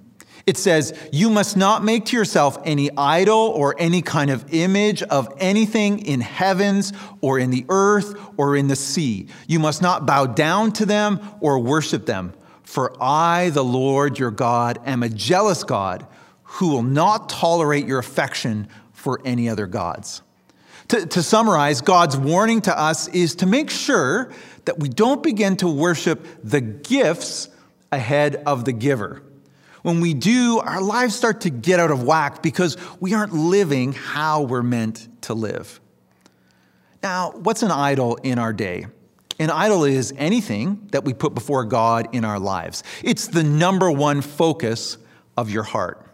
It 0.48 0.56
says, 0.56 0.98
You 1.12 1.28
must 1.28 1.58
not 1.58 1.84
make 1.84 2.06
to 2.06 2.16
yourself 2.16 2.58
any 2.64 2.90
idol 2.96 3.36
or 3.36 3.74
any 3.78 4.00
kind 4.00 4.30
of 4.30 4.46
image 4.52 5.02
of 5.02 5.28
anything 5.38 5.98
in 6.06 6.22
heavens 6.22 6.94
or 7.20 7.38
in 7.38 7.50
the 7.50 7.66
earth 7.68 8.18
or 8.38 8.56
in 8.56 8.68
the 8.68 8.76
sea. 8.76 9.28
You 9.46 9.58
must 9.58 9.82
not 9.82 10.06
bow 10.06 10.24
down 10.24 10.72
to 10.72 10.86
them 10.86 11.20
or 11.40 11.58
worship 11.58 12.06
them. 12.06 12.32
For 12.62 12.96
I, 12.98 13.50
the 13.50 13.64
Lord 13.64 14.18
your 14.18 14.30
God, 14.30 14.78
am 14.86 15.02
a 15.02 15.10
jealous 15.10 15.64
God 15.64 16.06
who 16.42 16.68
will 16.68 16.82
not 16.82 17.28
tolerate 17.28 17.86
your 17.86 17.98
affection 17.98 18.68
for 18.92 19.20
any 19.26 19.50
other 19.50 19.66
gods. 19.66 20.22
To, 20.88 21.04
to, 21.04 21.22
summarize, 21.22 21.82
God's 21.82 22.16
warning 22.16 22.62
to 22.62 22.78
us 22.78 23.08
is 23.08 23.36
to 23.36 23.46
make 23.46 23.68
sure 23.68 24.32
that 24.64 24.78
we 24.78 24.88
don't 24.88 25.22
begin 25.22 25.56
to 25.58 25.68
worship 25.68 26.26
the 26.42 26.62
gifts 26.62 27.48
ahead 27.92 28.36
of 28.46 28.64
the 28.64 28.72
giver. 28.72 29.22
When 29.82 30.00
we 30.00 30.14
do, 30.14 30.58
our 30.58 30.80
lives 30.80 31.14
start 31.14 31.42
to 31.42 31.50
get 31.50 31.78
out 31.78 31.90
of 31.90 32.02
whack 32.02 32.42
because 32.42 32.76
we 33.00 33.14
aren't 33.14 33.32
living 33.32 33.92
how 33.92 34.42
we're 34.42 34.62
meant 34.62 35.08
to 35.22 35.34
live. 35.34 35.80
Now, 37.02 37.32
what's 37.32 37.62
an 37.62 37.70
idol 37.70 38.16
in 38.16 38.38
our 38.38 38.52
day? 38.52 38.86
An 39.38 39.50
idol 39.50 39.84
is 39.84 40.12
anything 40.16 40.88
that 40.90 41.04
we 41.04 41.14
put 41.14 41.34
before 41.34 41.64
God 41.64 42.08
in 42.12 42.24
our 42.24 42.40
lives. 42.40 42.82
It's 43.04 43.28
the 43.28 43.44
number 43.44 43.90
one 43.90 44.20
focus 44.20 44.98
of 45.36 45.48
your 45.48 45.62
heart. 45.62 46.07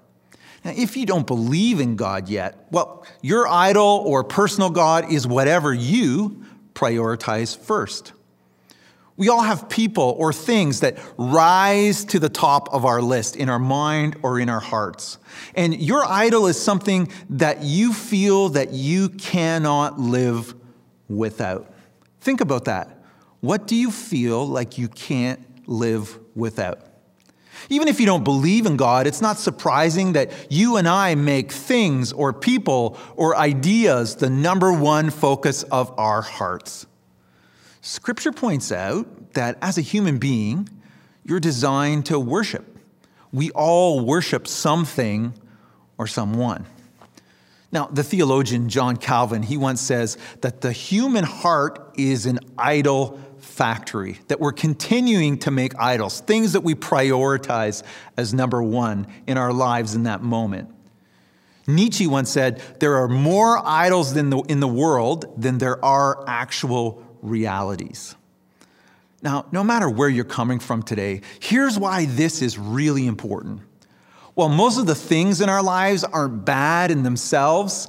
If 0.65 0.97
you 0.97 1.05
don't 1.05 1.27
believe 1.27 1.79
in 1.79 1.97
God 1.97 2.29
yet, 2.29 2.67
well, 2.71 3.05
your 3.21 3.47
idol 3.47 4.03
or 4.07 4.25
personal 4.25 4.71
God 4.71 5.13
is 5.13 5.27
whatever 5.27 5.75
you 5.75 6.43
prioritize 6.73 7.57
first. 7.57 8.13
We 9.17 9.29
all 9.29 9.43
have 9.43 9.69
people 9.69 10.17
or 10.19 10.33
things 10.33 10.81
that 10.81 10.99
rise 11.17 12.05
to 12.07 12.19
the 12.19 12.29
top 12.29 12.73
of 12.75 12.85
our 12.85 13.01
list 13.01 13.37
in 13.37 13.49
our 13.49 13.61
mind 13.61 14.17
or 14.23 14.41
in 14.41 14.49
our 14.49 14.59
hearts. 14.61 15.19
And 15.55 15.81
your 15.81 16.05
idol 16.05 16.49
is 16.49 16.61
something 16.61 17.13
that 17.31 17.63
you 17.63 17.93
feel 17.93 18.49
that 18.51 18.73
you 18.73 19.11
cannot 19.11 20.01
live 20.01 20.55
without. 21.09 21.73
Think 22.21 22.41
about 22.41 22.65
that. 22.65 23.05
What 23.41 23.67
do 23.67 23.77
you 23.77 23.91
feel 23.91 24.49
like 24.49 24.79
you 24.79 24.89
can't 24.89 25.41
live 25.69 26.19
without? 26.35 26.81
Even 27.69 27.89
if 27.89 28.01
you 28.01 28.07
don't 28.07 28.25
believe 28.25 28.67
in 28.67 28.77
God, 28.77 29.07
it's 29.07 29.21
not 29.21 29.39
surprising 29.39 30.13
that 30.13 30.31
you 30.51 30.77
and 30.77 30.89
I 30.89 31.15
make 31.15 31.53
things 31.53 32.13
or 32.13 32.33
people 32.33 32.99
or 33.17 33.37
ideas 33.37 34.17
the 34.17 34.31
number 34.31 34.73
one 34.73 35.11
focus 35.11 35.63
of 35.65 35.93
our 35.99 36.23
hearts. 36.23 36.87
Scripture 37.81 38.33
points 38.33 38.73
out 38.73 39.35
that 39.35 39.59
as 39.61 39.79
a 39.79 39.83
human 39.83 40.19
being, 40.19 40.69
you're 41.25 41.41
designed 41.41 42.07
to 42.07 42.19
worship. 42.19 42.79
We 43.33 43.51
all 43.51 44.05
worship 44.05 44.47
something 44.47 45.35
or 45.99 46.07
someone. 46.07 46.67
Now, 47.73 47.87
the 47.87 48.05
theologian 48.05 48.69
John 48.69 48.97
Calvin, 48.97 49.43
he 49.43 49.57
once 49.57 49.81
says 49.81 50.17
that 50.43 50.61
the 50.61 50.71
human 50.71 51.25
heart 51.25 51.95
is 51.97 52.25
an 52.25 52.39
idol 52.57 53.19
factory, 53.45 54.19
that 54.29 54.41
we're 54.41 54.53
continuing 54.53 55.39
to 55.39 55.51
make 55.51 55.79
idols, 55.79 56.21
things 56.21 56.53
that 56.53 56.63
we 56.63 56.75
prioritize 56.75 57.83
as 58.17 58.35
number 58.35 58.63
one 58.63 59.07
in 59.27 59.39
our 59.39 59.53
lives 59.53 59.95
in 59.95 60.05
that 60.05 60.23
moment. 60.23 60.71
Nietzsche 61.67 62.07
once 62.07 62.31
said, 62.31 62.63
There 62.81 62.97
are 62.97 63.09
more 63.09 63.61
idols 63.65 64.17
in 64.17 64.31
the, 64.31 64.39
in 64.43 64.61
the 64.61 64.69
world 64.69 65.41
than 65.41 65.59
there 65.59 65.83
are 65.85 66.25
actual 66.29 67.03
realities. 67.23 68.17
Now, 69.23 69.47
no 69.53 69.65
matter 69.65 69.89
where 69.89 70.09
you're 70.09 70.25
coming 70.25 70.59
from 70.59 70.83
today, 70.83 71.23
here's 71.41 71.79
why 71.79 72.05
this 72.05 72.43
is 72.43 72.59
really 72.59 73.07
important. 73.07 73.63
While 74.35 74.51
most 74.51 74.79
of 74.79 74.87
the 74.87 74.95
things 74.95 75.41
in 75.41 75.49
our 75.49 75.63
lives 75.63 76.05
aren't 76.05 76.45
bad 76.45 76.91
in 76.91 77.05
themselves, 77.05 77.89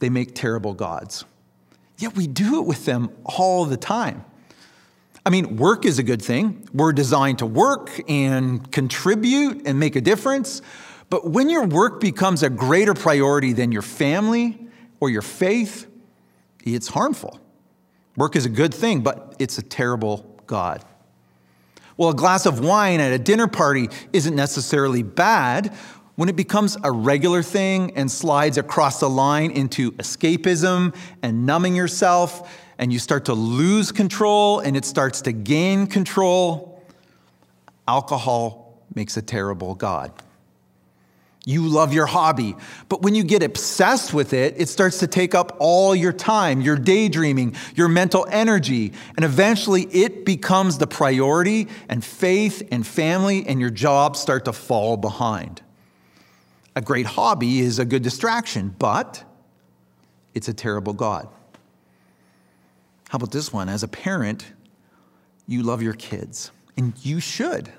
they 0.00 0.10
make 0.10 0.34
terrible 0.34 0.74
gods. 0.74 1.24
Yet 1.98 2.14
we 2.14 2.26
do 2.26 2.60
it 2.60 2.66
with 2.66 2.84
them 2.84 3.10
all 3.24 3.64
the 3.64 3.78
time. 3.78 4.24
I 5.26 5.28
mean, 5.28 5.56
work 5.56 5.84
is 5.84 5.98
a 5.98 6.04
good 6.04 6.22
thing. 6.22 6.68
We're 6.72 6.92
designed 6.92 7.40
to 7.40 7.46
work 7.46 7.90
and 8.08 8.70
contribute 8.70 9.66
and 9.66 9.80
make 9.80 9.96
a 9.96 10.00
difference. 10.00 10.62
But 11.10 11.28
when 11.28 11.50
your 11.50 11.66
work 11.66 12.00
becomes 12.00 12.44
a 12.44 12.48
greater 12.48 12.94
priority 12.94 13.52
than 13.52 13.72
your 13.72 13.82
family 13.82 14.56
or 15.00 15.10
your 15.10 15.22
faith, 15.22 15.88
it's 16.64 16.86
harmful. 16.86 17.40
Work 18.16 18.36
is 18.36 18.46
a 18.46 18.48
good 18.48 18.72
thing, 18.72 19.00
but 19.00 19.34
it's 19.40 19.58
a 19.58 19.62
terrible 19.62 20.40
God. 20.46 20.84
Well, 21.96 22.10
a 22.10 22.14
glass 22.14 22.46
of 22.46 22.60
wine 22.60 23.00
at 23.00 23.10
a 23.10 23.18
dinner 23.18 23.48
party 23.48 23.88
isn't 24.12 24.36
necessarily 24.36 25.02
bad, 25.02 25.74
when 26.14 26.28
it 26.28 26.36
becomes 26.36 26.78
a 26.82 26.90
regular 26.90 27.42
thing 27.42 27.96
and 27.96 28.10
slides 28.10 28.58
across 28.58 29.00
the 29.00 29.10
line 29.10 29.50
into 29.50 29.92
escapism 29.92 30.94
and 31.22 31.44
numbing 31.44 31.74
yourself, 31.74 32.50
and 32.78 32.92
you 32.92 32.98
start 32.98 33.24
to 33.26 33.34
lose 33.34 33.92
control 33.92 34.60
and 34.60 34.76
it 34.76 34.84
starts 34.84 35.22
to 35.22 35.32
gain 35.32 35.86
control, 35.86 36.82
alcohol 37.88 38.82
makes 38.94 39.16
a 39.16 39.22
terrible 39.22 39.74
God. 39.74 40.12
You 41.48 41.68
love 41.68 41.92
your 41.92 42.06
hobby, 42.06 42.56
but 42.88 43.02
when 43.02 43.14
you 43.14 43.22
get 43.22 43.44
obsessed 43.44 44.12
with 44.12 44.32
it, 44.32 44.54
it 44.58 44.68
starts 44.68 44.98
to 44.98 45.06
take 45.06 45.32
up 45.32 45.56
all 45.60 45.94
your 45.94 46.12
time, 46.12 46.60
your 46.60 46.76
daydreaming, 46.76 47.54
your 47.76 47.86
mental 47.86 48.26
energy, 48.28 48.92
and 49.14 49.24
eventually 49.24 49.82
it 49.82 50.24
becomes 50.24 50.78
the 50.78 50.88
priority, 50.88 51.68
and 51.88 52.04
faith 52.04 52.66
and 52.72 52.84
family 52.84 53.46
and 53.46 53.60
your 53.60 53.70
job 53.70 54.16
start 54.16 54.44
to 54.46 54.52
fall 54.52 54.96
behind. 54.96 55.62
A 56.74 56.80
great 56.80 57.06
hobby 57.06 57.60
is 57.60 57.78
a 57.78 57.84
good 57.84 58.02
distraction, 58.02 58.74
but 58.76 59.22
it's 60.34 60.48
a 60.48 60.52
terrible 60.52 60.94
God. 60.94 61.28
How 63.08 63.16
about 63.16 63.30
this 63.30 63.52
one? 63.52 63.68
As 63.68 63.82
a 63.82 63.88
parent, 63.88 64.46
you 65.46 65.62
love 65.62 65.82
your 65.82 65.94
kids, 65.94 66.50
and 66.76 66.92
you 67.04 67.20
should. 67.20 67.72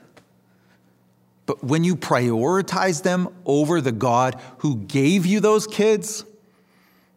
But 1.46 1.64
when 1.64 1.84
you 1.84 1.96
prioritize 1.96 3.04
them 3.04 3.30
over 3.46 3.82
the 3.82 3.92
God 3.92 4.40
who 4.60 4.78
gave 4.78 5.26
you 5.26 5.40
those 5.40 5.68
kids, 5.68 6.26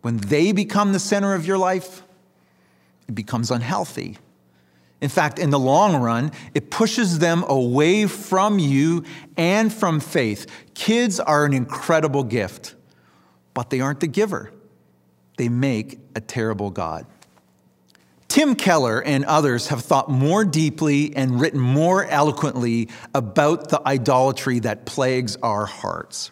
when 0.02 0.16
they 0.18 0.52
become 0.52 0.92
the 0.92 0.98
center 0.98 1.34
of 1.34 1.46
your 1.46 1.58
life, 1.58 2.02
it 3.08 3.14
becomes 3.14 3.50
unhealthy. 3.50 4.18
In 5.00 5.08
fact, 5.08 5.38
in 5.38 5.50
the 5.50 5.58
long 5.58 5.96
run, 6.00 6.30
it 6.54 6.70
pushes 6.70 7.18
them 7.18 7.44
away 7.48 8.06
from 8.06 8.58
you 8.58 9.04
and 9.36 9.72
from 9.72 9.98
faith. 9.98 10.46
Kids 10.74 11.18
are 11.18 11.44
an 11.44 11.54
incredible 11.54 12.22
gift, 12.22 12.74
but 13.54 13.70
they 13.70 13.80
aren't 13.80 14.00
the 14.00 14.06
giver. 14.06 14.52
They 15.38 15.48
make 15.48 15.98
a 16.14 16.20
terrible 16.20 16.70
God. 16.70 17.06
Tim 18.40 18.54
Keller 18.54 19.02
and 19.02 19.26
others 19.26 19.66
have 19.66 19.82
thought 19.82 20.08
more 20.08 20.46
deeply 20.46 21.14
and 21.14 21.38
written 21.38 21.60
more 21.60 22.06
eloquently 22.06 22.88
about 23.14 23.68
the 23.68 23.86
idolatry 23.86 24.60
that 24.60 24.86
plagues 24.86 25.36
our 25.42 25.66
hearts. 25.66 26.30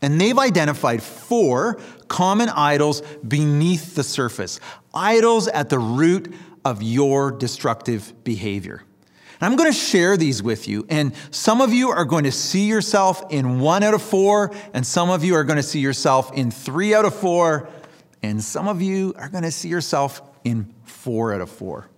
And 0.00 0.20
they've 0.20 0.38
identified 0.38 1.02
four 1.02 1.80
common 2.06 2.48
idols 2.48 3.00
beneath 3.26 3.96
the 3.96 4.04
surface, 4.04 4.60
idols 4.94 5.48
at 5.48 5.68
the 5.68 5.80
root 5.80 6.32
of 6.64 6.80
your 6.80 7.32
destructive 7.32 8.12
behavior. 8.22 8.84
And 9.40 9.50
I'm 9.50 9.56
going 9.56 9.72
to 9.72 9.76
share 9.76 10.16
these 10.16 10.44
with 10.44 10.68
you. 10.68 10.86
And 10.88 11.12
some 11.32 11.60
of 11.60 11.72
you 11.72 11.90
are 11.90 12.04
going 12.04 12.22
to 12.22 12.30
see 12.30 12.68
yourself 12.68 13.32
in 13.32 13.58
one 13.58 13.82
out 13.82 13.94
of 13.94 14.02
four, 14.02 14.54
and 14.72 14.86
some 14.86 15.10
of 15.10 15.24
you 15.24 15.34
are 15.34 15.42
going 15.42 15.56
to 15.56 15.64
see 15.64 15.80
yourself 15.80 16.32
in 16.34 16.52
three 16.52 16.94
out 16.94 17.04
of 17.04 17.16
four, 17.16 17.68
and 18.22 18.40
some 18.40 18.68
of 18.68 18.80
you 18.80 19.12
are 19.18 19.28
going 19.28 19.42
to 19.42 19.50
see 19.50 19.68
yourself 19.68 20.22
in 20.44 20.72
four 21.06 21.32
out 21.32 21.40
of 21.40 21.48
four. 21.48 21.88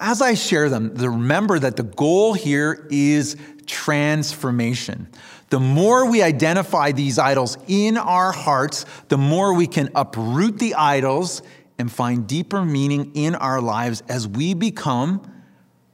As 0.00 0.20
I 0.20 0.34
share 0.34 0.68
them, 0.68 0.92
remember 0.96 1.60
that 1.60 1.76
the 1.76 1.84
goal 1.84 2.34
here 2.34 2.88
is 2.90 3.36
transformation. 3.66 5.06
The 5.50 5.60
more 5.60 6.10
we 6.10 6.20
identify 6.20 6.90
these 6.90 7.20
idols 7.20 7.56
in 7.68 7.96
our 7.96 8.32
hearts, 8.32 8.84
the 9.10 9.16
more 9.16 9.54
we 9.54 9.68
can 9.68 9.90
uproot 9.94 10.58
the 10.58 10.74
idols 10.74 11.40
and 11.78 11.90
find 11.90 12.26
deeper 12.26 12.64
meaning 12.64 13.12
in 13.14 13.36
our 13.36 13.60
lives 13.60 14.02
as 14.08 14.26
we 14.26 14.54
become 14.54 15.32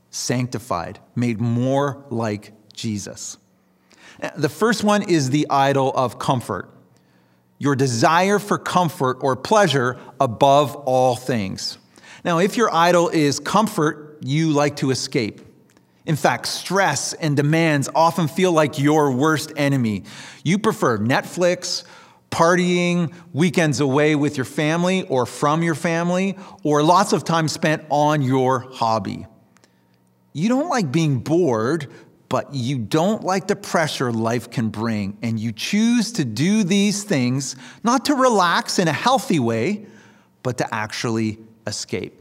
sanctified, 0.08 1.00
made 1.14 1.38
more 1.38 2.02
like 2.08 2.54
Jesus. 2.72 3.36
The 4.36 4.48
first 4.48 4.84
one 4.84 5.02
is 5.02 5.28
the 5.28 5.46
idol 5.50 5.92
of 5.94 6.18
comfort 6.18 6.70
your 7.60 7.76
desire 7.76 8.38
for 8.38 8.58
comfort 8.58 9.18
or 9.20 9.36
pleasure 9.36 9.98
above 10.18 10.74
all 10.74 11.14
things. 11.14 11.78
Now, 12.24 12.38
if 12.38 12.56
your 12.56 12.72
idol 12.74 13.08
is 13.08 13.40
comfort, 13.40 14.18
you 14.20 14.50
like 14.50 14.76
to 14.76 14.90
escape. 14.90 15.40
In 16.06 16.16
fact, 16.16 16.46
stress 16.46 17.12
and 17.12 17.36
demands 17.36 17.88
often 17.94 18.28
feel 18.28 18.52
like 18.52 18.78
your 18.78 19.12
worst 19.12 19.52
enemy. 19.56 20.04
You 20.44 20.58
prefer 20.58 20.98
Netflix, 20.98 21.84
partying, 22.30 23.12
weekends 23.32 23.80
away 23.80 24.14
with 24.16 24.36
your 24.36 24.44
family 24.44 25.02
or 25.04 25.26
from 25.26 25.62
your 25.62 25.74
family, 25.74 26.36
or 26.62 26.82
lots 26.82 27.12
of 27.12 27.24
time 27.24 27.48
spent 27.48 27.84
on 27.90 28.22
your 28.22 28.60
hobby. 28.60 29.26
You 30.32 30.48
don't 30.48 30.68
like 30.68 30.92
being 30.92 31.18
bored, 31.18 31.88
but 32.28 32.54
you 32.54 32.78
don't 32.78 33.24
like 33.24 33.48
the 33.48 33.56
pressure 33.56 34.12
life 34.12 34.50
can 34.50 34.68
bring, 34.68 35.18
and 35.22 35.38
you 35.38 35.52
choose 35.52 36.12
to 36.12 36.24
do 36.24 36.62
these 36.62 37.02
things 37.02 37.56
not 37.82 38.04
to 38.04 38.14
relax 38.14 38.78
in 38.78 38.86
a 38.86 38.92
healthy 38.92 39.40
way, 39.40 39.86
but 40.42 40.58
to 40.58 40.74
actually 40.74 41.38
escape. 41.66 42.20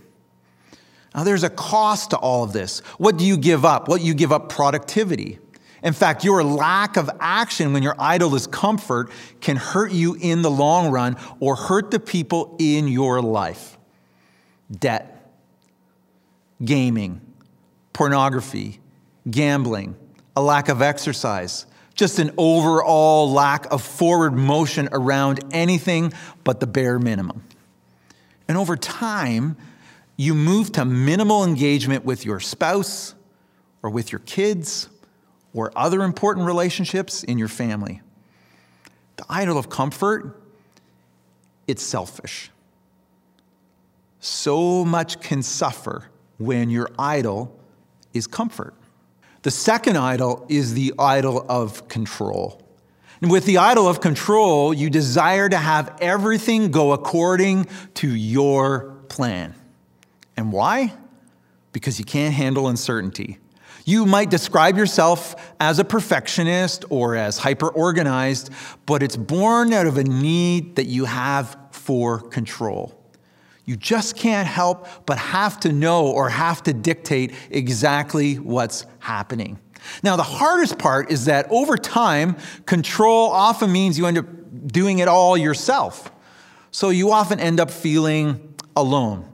Now, 1.15 1.23
there's 1.23 1.43
a 1.43 1.49
cost 1.49 2.11
to 2.11 2.17
all 2.17 2.43
of 2.43 2.53
this. 2.53 2.79
What 2.97 3.17
do 3.17 3.25
you 3.25 3.37
give 3.37 3.65
up? 3.65 3.87
What 3.87 4.01
you 4.01 4.13
give 4.13 4.31
up 4.31 4.49
productivity. 4.49 5.39
In 5.81 5.93
fact, 5.93 6.23
your 6.23 6.43
lack 6.43 6.97
of 6.97 7.09
action 7.19 7.73
when 7.73 7.83
your 7.83 7.95
idol 7.97 8.35
is 8.35 8.47
comfort 8.47 9.11
can 9.41 9.55
hurt 9.55 9.91
you 9.91 10.15
in 10.19 10.41
the 10.41 10.51
long 10.51 10.91
run 10.91 11.15
or 11.39 11.55
hurt 11.55 11.89
the 11.89 11.99
people 11.99 12.55
in 12.59 12.87
your 12.87 13.21
life. 13.21 13.77
Debt, 14.69 15.33
gaming, 16.63 17.21
pornography, 17.93 18.79
gambling, 19.29 19.95
a 20.35 20.41
lack 20.41 20.69
of 20.69 20.81
exercise, 20.81 21.65
just 21.95 22.19
an 22.19 22.31
overall 22.37 23.31
lack 23.31 23.65
of 23.71 23.81
forward 23.81 24.33
motion 24.33 24.89
around 24.91 25.43
anything 25.51 26.13
but 26.43 26.59
the 26.59 26.67
bare 26.67 26.99
minimum. 26.99 27.43
And 28.49 28.57
over 28.57 28.75
time, 28.75 29.55
you 30.17 30.33
move 30.33 30.73
to 30.73 30.83
minimal 30.83 31.45
engagement 31.45 32.03
with 32.03 32.25
your 32.25 32.41
spouse 32.41 33.13
or 33.83 33.91
with 33.91 34.11
your 34.11 34.19
kids 34.19 34.89
or 35.53 35.71
other 35.77 36.01
important 36.01 36.47
relationships 36.47 37.23
in 37.23 37.37
your 37.37 37.47
family. 37.47 38.01
The 39.17 39.25
idol 39.29 39.57
of 39.57 39.69
comfort, 39.69 40.41
it's 41.67 41.83
selfish. 41.83 42.49
So 44.19 44.83
much 44.83 45.21
can 45.21 45.43
suffer 45.43 46.09
when 46.39 46.71
your 46.71 46.89
idol 46.97 47.57
is 48.13 48.25
comfort. 48.25 48.73
The 49.43 49.51
second 49.51 49.95
idol 49.95 50.45
is 50.49 50.73
the 50.73 50.93
idol 50.97 51.45
of 51.47 51.87
control. 51.87 52.61
And 53.21 53.29
with 53.29 53.45
the 53.45 53.57
idol 53.57 53.87
of 53.87 53.99
control, 53.99 54.73
you 54.73 54.89
desire 54.89 55.49
to 55.49 55.57
have 55.57 55.97
everything 55.99 56.71
go 56.71 56.93
according 56.93 57.67
to 57.95 58.07
your 58.07 58.95
plan. 59.09 59.53
And 60.37 60.53
why? 60.53 60.93
Because 61.73 61.99
you 61.99 62.05
can't 62.05 62.33
handle 62.33 62.67
uncertainty. 62.67 63.39
You 63.85 64.05
might 64.05 64.29
describe 64.29 64.77
yourself 64.77 65.35
as 65.59 65.79
a 65.79 65.83
perfectionist 65.83 66.85
or 66.89 67.15
as 67.15 67.37
hyper 67.37 67.69
organized, 67.69 68.51
but 68.85 69.03
it's 69.03 69.17
born 69.17 69.73
out 69.73 69.87
of 69.87 69.97
a 69.97 70.03
need 70.03 70.75
that 70.75 70.85
you 70.85 71.05
have 71.05 71.57
for 71.71 72.19
control. 72.19 72.95
You 73.65 73.75
just 73.75 74.15
can't 74.15 74.47
help 74.47 74.87
but 75.05 75.17
have 75.17 75.59
to 75.61 75.71
know 75.71 76.07
or 76.07 76.29
have 76.29 76.63
to 76.63 76.73
dictate 76.73 77.33
exactly 77.51 78.35
what's 78.35 78.85
happening. 78.99 79.59
Now, 80.03 80.15
the 80.15 80.23
hardest 80.23 80.77
part 80.77 81.11
is 81.11 81.25
that 81.25 81.47
over 81.49 81.77
time, 81.77 82.37
control 82.65 83.29
often 83.29 83.71
means 83.71 83.97
you 83.97 84.05
end 84.05 84.17
up 84.17 84.25
doing 84.67 84.99
it 84.99 85.07
all 85.07 85.37
yourself. 85.37 86.11
So 86.71 86.89
you 86.89 87.11
often 87.11 87.39
end 87.39 87.59
up 87.59 87.71
feeling 87.71 88.55
alone. 88.75 89.27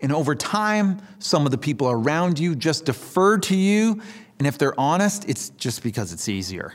And 0.00 0.12
over 0.12 0.34
time, 0.34 1.00
some 1.18 1.46
of 1.46 1.52
the 1.52 1.58
people 1.58 1.90
around 1.90 2.38
you 2.38 2.54
just 2.54 2.84
defer 2.84 3.38
to 3.38 3.56
you. 3.56 4.02
And 4.38 4.46
if 4.46 4.58
they're 4.58 4.78
honest, 4.78 5.28
it's 5.28 5.50
just 5.50 5.82
because 5.82 6.12
it's 6.12 6.28
easier. 6.28 6.74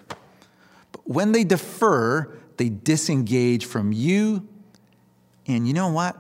But 0.92 1.08
when 1.08 1.32
they 1.32 1.44
defer, 1.44 2.38
they 2.58 2.70
disengage 2.70 3.66
from 3.66 3.92
you. 3.92 4.48
And 5.48 5.68
you 5.68 5.74
know 5.74 5.90
what? 5.90 6.18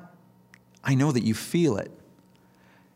I 0.83 0.95
know 0.95 1.11
that 1.11 1.23
you 1.23 1.33
feel 1.33 1.77
it. 1.77 1.91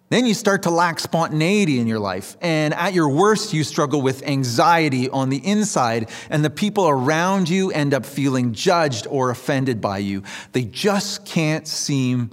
Then 0.10 0.26
you 0.26 0.34
start 0.34 0.64
to 0.64 0.70
lack 0.70 1.00
spontaneity 1.00 1.80
in 1.80 1.88
your 1.88 2.00
life. 2.00 2.38
And 2.40 2.74
at 2.76 2.94
your 2.94 3.10
worst, 3.10 3.54
you 3.54 3.64
struggle 3.64 4.02
with 4.02 4.22
anxiety 4.24 5.10
on 5.10 5.30
the 5.30 5.46
inside, 5.46 6.10
and 6.30 6.46
the 6.46 6.50
people 6.50 6.88
around 6.88 7.50
you 7.50 7.72
end 7.72 7.94
up 7.94 8.06
feeling 8.06 8.54
judged 8.54 9.08
or 9.10 9.32
offended 9.32 9.82
by 9.82 9.98
you. 9.98 10.24
They 10.52 10.64
just 10.64 11.26
can't 11.26 11.68
seem 11.68 12.32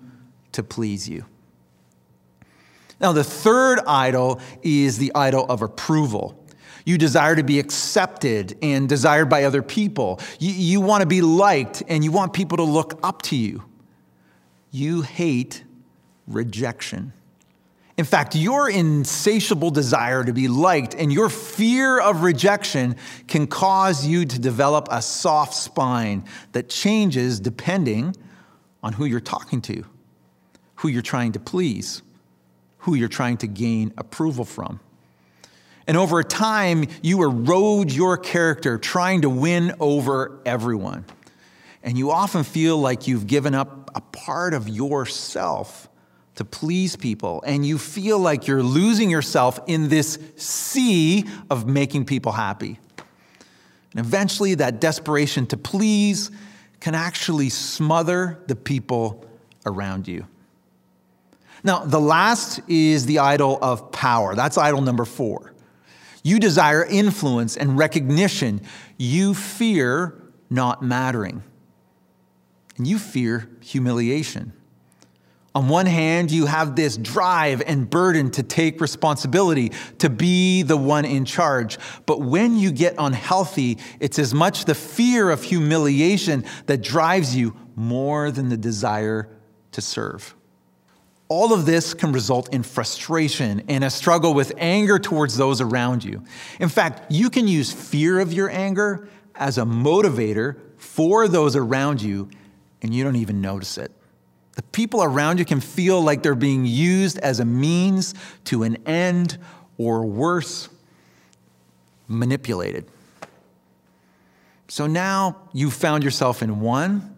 to 0.53 0.63
please 0.63 1.09
you. 1.09 1.25
Now, 3.01 3.13
the 3.13 3.25
third 3.25 3.81
idol 3.87 4.41
is 4.63 4.99
the 4.99 5.13
idol 5.15 5.47
of 5.49 5.63
approval. 5.63 6.39
You 6.85 6.99
desire 6.99 7.35
to 7.35 7.43
be 7.43 7.59
accepted 7.59 8.57
and 8.61 8.89
desired 8.89 9.29
by 9.29 9.45
other 9.45 9.63
people. 9.63 10.21
You, 10.39 10.53
you 10.53 10.81
want 10.81 11.01
to 11.01 11.07
be 11.07 11.23
liked 11.23 11.83
and 11.89 12.05
you 12.05 12.13
want 12.13 12.33
people 12.33 12.59
to 12.59 12.65
look 12.65 12.99
up 13.03 13.23
to 13.23 13.37
you 13.37 13.65
you 14.73 15.03
hate 15.03 15.63
rejection. 16.27 17.13
In 17.99 18.05
fact, 18.07 18.35
your 18.35 18.71
insatiable 18.71 19.71
desire 19.71 20.25
to 20.25 20.33
be 20.33 20.49
liked 20.49 20.95
and 20.95 21.13
your 21.13 21.29
fear 21.29 22.01
of 22.01 22.23
rejection 22.23 22.97
can 23.29 23.47
cause 23.47 24.07
you 24.07 24.25
to 24.25 24.39
develop 24.39 24.89
a 24.91 25.03
soft 25.03 25.55
spine 25.55 26.25
that 26.53 26.71
changes 26.71 27.39
depending 27.39 28.17
on 28.83 28.95
who 28.95 29.05
you're 29.05 29.21
talking 29.21 29.61
to, 29.63 29.85
who 30.77 30.89
you're 30.89 31.03
trying 31.03 31.33
to 31.33 31.41
please, 31.41 32.03
who 32.79 32.95
you're 32.95 33.09
trying 33.09 33.37
to 33.37 33.47
gain 33.47 33.93
approval 33.99 34.45
from. 34.45 34.81
And 35.87 35.97
over 35.97 36.23
time, 36.23 36.87
you 37.03 37.23
erode 37.23 37.93
your 37.93 38.17
character 38.17 38.79
trying 38.79 39.23
to 39.23 39.31
win 39.31 39.75
over 39.81 40.41
everyone. 40.47 41.05
And 41.83 41.99
you 41.99 42.11
often 42.11 42.45
feel 42.45 42.79
like 42.79 43.07
you've 43.07 43.27
given 43.27 43.55
up 43.55 43.91
a 43.95 44.01
part 44.01 44.55
of 44.55 44.69
yourself 44.69 45.89
to 46.37 46.45
please 46.45 46.97
people. 46.97 47.43
And 47.47 47.65
you 47.65 47.79
feel 47.79 48.19
like 48.19 48.47
you're 48.47 48.63
losing 48.63 49.11
yourself 49.11 49.61
in 49.67 49.89
this 49.89 50.19
sea 50.37 51.27
of 51.51 51.67
making 51.67 52.07
people 52.07 52.33
happy. 52.33 52.79
And 53.95 54.01
eventually, 54.01 54.55
that 54.55 54.81
desperation 54.81 55.47
to 55.49 55.57
please 55.57 56.31
can 56.81 56.95
actually 56.95 57.51
smother 57.51 58.43
the 58.47 58.57
people 58.57 59.27
around 59.67 60.09
you. 60.09 60.27
Now, 61.63 61.85
the 61.85 62.01
last 62.01 62.61
is 62.69 63.07
the 63.07 63.21
idol 63.21 63.59
of 63.63 63.93
power. 63.93 64.35
That's 64.35 64.59
idol 64.59 64.81
number 64.81 65.05
four. 65.05 65.53
You 66.25 66.41
desire 66.41 66.85
influence 66.85 67.57
and 67.57 67.79
recognition. 67.79 68.63
You 68.97 69.35
fear 69.35 70.21
not 70.51 70.83
mattering. 70.83 71.43
And 72.77 72.87
you 72.87 72.99
fear 72.99 73.49
humiliation. 73.61 74.53
On 75.55 75.69
one 75.69 75.85
hand, 75.85 76.31
you 76.31 76.47
have 76.47 76.77
this 76.77 76.97
drive 76.97 77.63
and 77.67 77.89
burden 77.89 78.31
to 78.33 78.43
take 78.43 78.81
responsibility, 78.81 79.73
to 79.99 80.09
be 80.09 80.63
the 80.63 80.79
one 80.79 81.05
in 81.05 81.27
charge. 81.27 81.79
But 82.07 82.23
when 82.23 82.57
you 82.57 82.73
get 82.73 82.95
unhealthy, 82.97 83.79
it's 84.01 84.19
as 84.19 84.33
much 84.33 84.65
the 84.65 84.75
fear 84.75 85.31
of 85.31 85.43
humiliation 85.43 86.45
that 86.67 86.83
drives 86.83 87.37
you 87.37 87.55
more 87.77 88.31
than 88.31 88.49
the 88.49 88.57
desire 88.57 89.29
to 89.73 89.83
serve. 89.83 90.35
All 91.29 91.53
of 91.53 91.67
this 91.67 91.95
can 91.95 92.13
result 92.13 92.53
in 92.53 92.63
frustration 92.63 93.63
and 93.69 93.85
a 93.85 93.91
struggle 93.91 94.35
with 94.35 94.53
anger 94.57 94.99
towards 94.99 95.37
those 95.37 95.61
around 95.61 96.05
you. 96.05 96.25
In 96.61 96.69
fact, 96.69 97.11
you 97.11 97.31
can 97.31 97.47
use 97.49 97.73
fear 97.73 98.21
of 98.21 98.33
your 98.33 98.51
anger 98.51 99.09
as 99.35 99.59
a 99.59 99.63
motivator 99.63 100.59
for 100.77 101.29
those 101.29 101.57
around 101.57 102.03
you, 102.03 102.29
and 102.83 102.95
you 102.95 103.05
don't 103.05 103.17
even 103.17 103.41
notice 103.41 103.79
it. 103.79 103.93
The 104.55 104.63
people 104.63 105.03
around 105.03 105.39
you 105.39 105.45
can 105.45 105.61
feel 105.61 106.01
like 106.03 106.23
they're 106.23 106.35
being 106.35 106.65
used 106.67 107.19
as 107.19 107.41
a 107.41 107.45
means 107.45 108.15
to 108.45 108.63
an 108.63 108.77
end, 108.87 109.39
or 109.79 110.05
worse, 110.05 110.69
manipulated. 112.07 112.87
So 114.69 114.87
now 114.87 115.37
you've 115.53 115.75
found 115.75 116.05
yourself 116.05 116.43
in 116.43 116.61
one, 116.61 117.15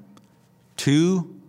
two, 0.77 1.41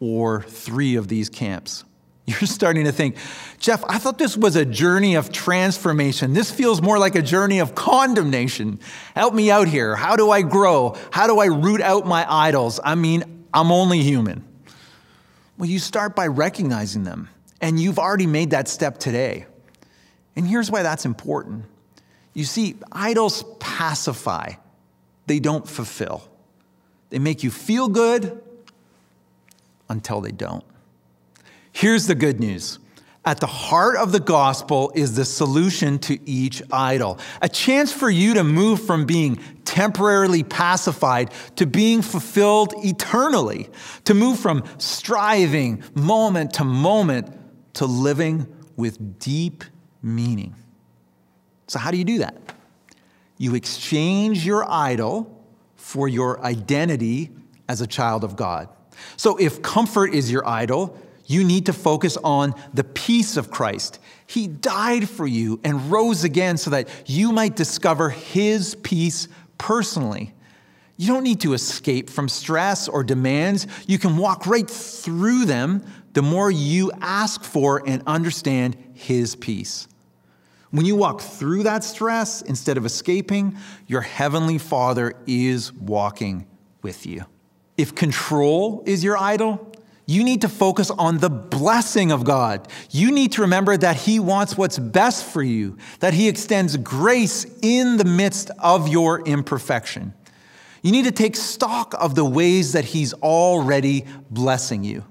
or 0.00 0.42
three 0.42 0.96
of 0.96 1.08
these 1.08 1.28
camps. 1.28 1.84
You're 2.26 2.40
starting 2.40 2.84
to 2.84 2.92
think, 2.92 3.16
Jeff, 3.58 3.84
I 3.86 3.98
thought 3.98 4.16
this 4.16 4.36
was 4.36 4.56
a 4.56 4.64
journey 4.64 5.14
of 5.14 5.30
transformation. 5.30 6.32
This 6.32 6.50
feels 6.50 6.80
more 6.80 6.98
like 6.98 7.14
a 7.16 7.22
journey 7.22 7.58
of 7.58 7.74
condemnation. 7.74 8.80
Help 9.14 9.34
me 9.34 9.50
out 9.50 9.68
here. 9.68 9.94
How 9.94 10.16
do 10.16 10.30
I 10.30 10.40
grow? 10.40 10.96
How 11.10 11.26
do 11.26 11.38
I 11.38 11.46
root 11.46 11.82
out 11.82 12.06
my 12.06 12.24
idols? 12.26 12.80
I 12.82 12.94
mean, 12.94 13.46
I'm 13.52 13.70
only 13.70 14.00
human. 14.00 14.44
Well, 15.64 15.70
you 15.70 15.78
start 15.78 16.14
by 16.14 16.26
recognizing 16.26 17.04
them, 17.04 17.30
and 17.58 17.80
you've 17.80 17.98
already 17.98 18.26
made 18.26 18.50
that 18.50 18.68
step 18.68 18.98
today. 18.98 19.46
And 20.36 20.46
here's 20.46 20.70
why 20.70 20.82
that's 20.82 21.06
important. 21.06 21.64
You 22.34 22.44
see, 22.44 22.76
idols 22.92 23.46
pacify, 23.60 24.56
they 25.26 25.40
don't 25.40 25.66
fulfill. 25.66 26.28
They 27.08 27.18
make 27.18 27.42
you 27.42 27.50
feel 27.50 27.88
good 27.88 28.42
until 29.88 30.20
they 30.20 30.32
don't. 30.32 30.64
Here's 31.72 32.08
the 32.08 32.14
good 32.14 32.40
news 32.40 32.78
at 33.24 33.40
the 33.40 33.46
heart 33.46 33.96
of 33.96 34.12
the 34.12 34.20
gospel 34.20 34.92
is 34.94 35.16
the 35.16 35.24
solution 35.24 35.98
to 36.00 36.18
each 36.28 36.62
idol. 36.70 37.18
A 37.40 37.48
chance 37.48 37.92
for 37.92 38.10
you 38.10 38.34
to 38.34 38.44
move 38.44 38.84
from 38.84 39.06
being 39.06 39.38
temporarily 39.64 40.42
pacified 40.42 41.32
to 41.56 41.66
being 41.66 42.02
fulfilled 42.02 42.74
eternally, 42.78 43.68
to 44.04 44.14
move 44.14 44.38
from 44.38 44.62
striving 44.78 45.82
moment 45.94 46.54
to 46.54 46.64
moment 46.64 47.34
to 47.74 47.86
living 47.86 48.46
with 48.76 49.18
deep 49.18 49.64
meaning. 50.02 50.54
So, 51.66 51.78
how 51.78 51.90
do 51.90 51.96
you 51.96 52.04
do 52.04 52.18
that? 52.18 52.36
You 53.38 53.54
exchange 53.54 54.44
your 54.46 54.70
idol 54.70 55.44
for 55.76 56.08
your 56.08 56.40
identity 56.44 57.30
as 57.68 57.80
a 57.80 57.86
child 57.86 58.22
of 58.22 58.36
God. 58.36 58.68
So, 59.16 59.36
if 59.36 59.62
comfort 59.62 60.14
is 60.14 60.30
your 60.30 60.46
idol, 60.46 60.98
you 61.26 61.44
need 61.44 61.66
to 61.66 61.72
focus 61.72 62.16
on 62.22 62.54
the 62.72 62.84
peace 62.84 63.36
of 63.36 63.50
Christ. 63.50 63.98
He 64.26 64.46
died 64.46 65.08
for 65.08 65.26
you 65.26 65.60
and 65.64 65.90
rose 65.90 66.24
again 66.24 66.56
so 66.56 66.70
that 66.70 66.88
you 67.06 67.32
might 67.32 67.56
discover 67.56 68.10
His 68.10 68.74
peace 68.76 69.28
personally. 69.58 70.34
You 70.96 71.08
don't 71.08 71.24
need 71.24 71.40
to 71.40 71.54
escape 71.54 72.08
from 72.08 72.28
stress 72.28 72.86
or 72.88 73.02
demands. 73.02 73.66
You 73.86 73.98
can 73.98 74.16
walk 74.16 74.46
right 74.46 74.68
through 74.68 75.46
them 75.46 75.84
the 76.12 76.22
more 76.22 76.50
you 76.50 76.92
ask 77.00 77.42
for 77.42 77.82
and 77.86 78.02
understand 78.06 78.76
His 78.94 79.34
peace. 79.34 79.88
When 80.70 80.86
you 80.86 80.96
walk 80.96 81.20
through 81.20 81.64
that 81.64 81.84
stress 81.84 82.42
instead 82.42 82.76
of 82.76 82.84
escaping, 82.84 83.56
your 83.86 84.00
Heavenly 84.00 84.58
Father 84.58 85.14
is 85.26 85.72
walking 85.72 86.46
with 86.82 87.06
you. 87.06 87.24
If 87.76 87.94
control 87.94 88.82
is 88.86 89.02
your 89.02 89.16
idol, 89.16 89.72
you 90.06 90.22
need 90.24 90.42
to 90.42 90.48
focus 90.48 90.90
on 90.90 91.18
the 91.18 91.30
blessing 91.30 92.12
of 92.12 92.24
God. 92.24 92.68
You 92.90 93.10
need 93.10 93.32
to 93.32 93.42
remember 93.42 93.76
that 93.76 93.96
He 93.96 94.20
wants 94.20 94.56
what's 94.56 94.78
best 94.78 95.24
for 95.24 95.42
you, 95.42 95.78
that 96.00 96.14
He 96.14 96.28
extends 96.28 96.76
grace 96.76 97.46
in 97.62 97.96
the 97.96 98.04
midst 98.04 98.50
of 98.58 98.88
your 98.88 99.20
imperfection. 99.26 100.12
You 100.82 100.92
need 100.92 101.04
to 101.04 101.12
take 101.12 101.36
stock 101.36 101.94
of 101.98 102.14
the 102.14 102.24
ways 102.24 102.72
that 102.72 102.84
He's 102.84 103.14
already 103.14 104.04
blessing 104.30 104.84
you. 104.84 105.04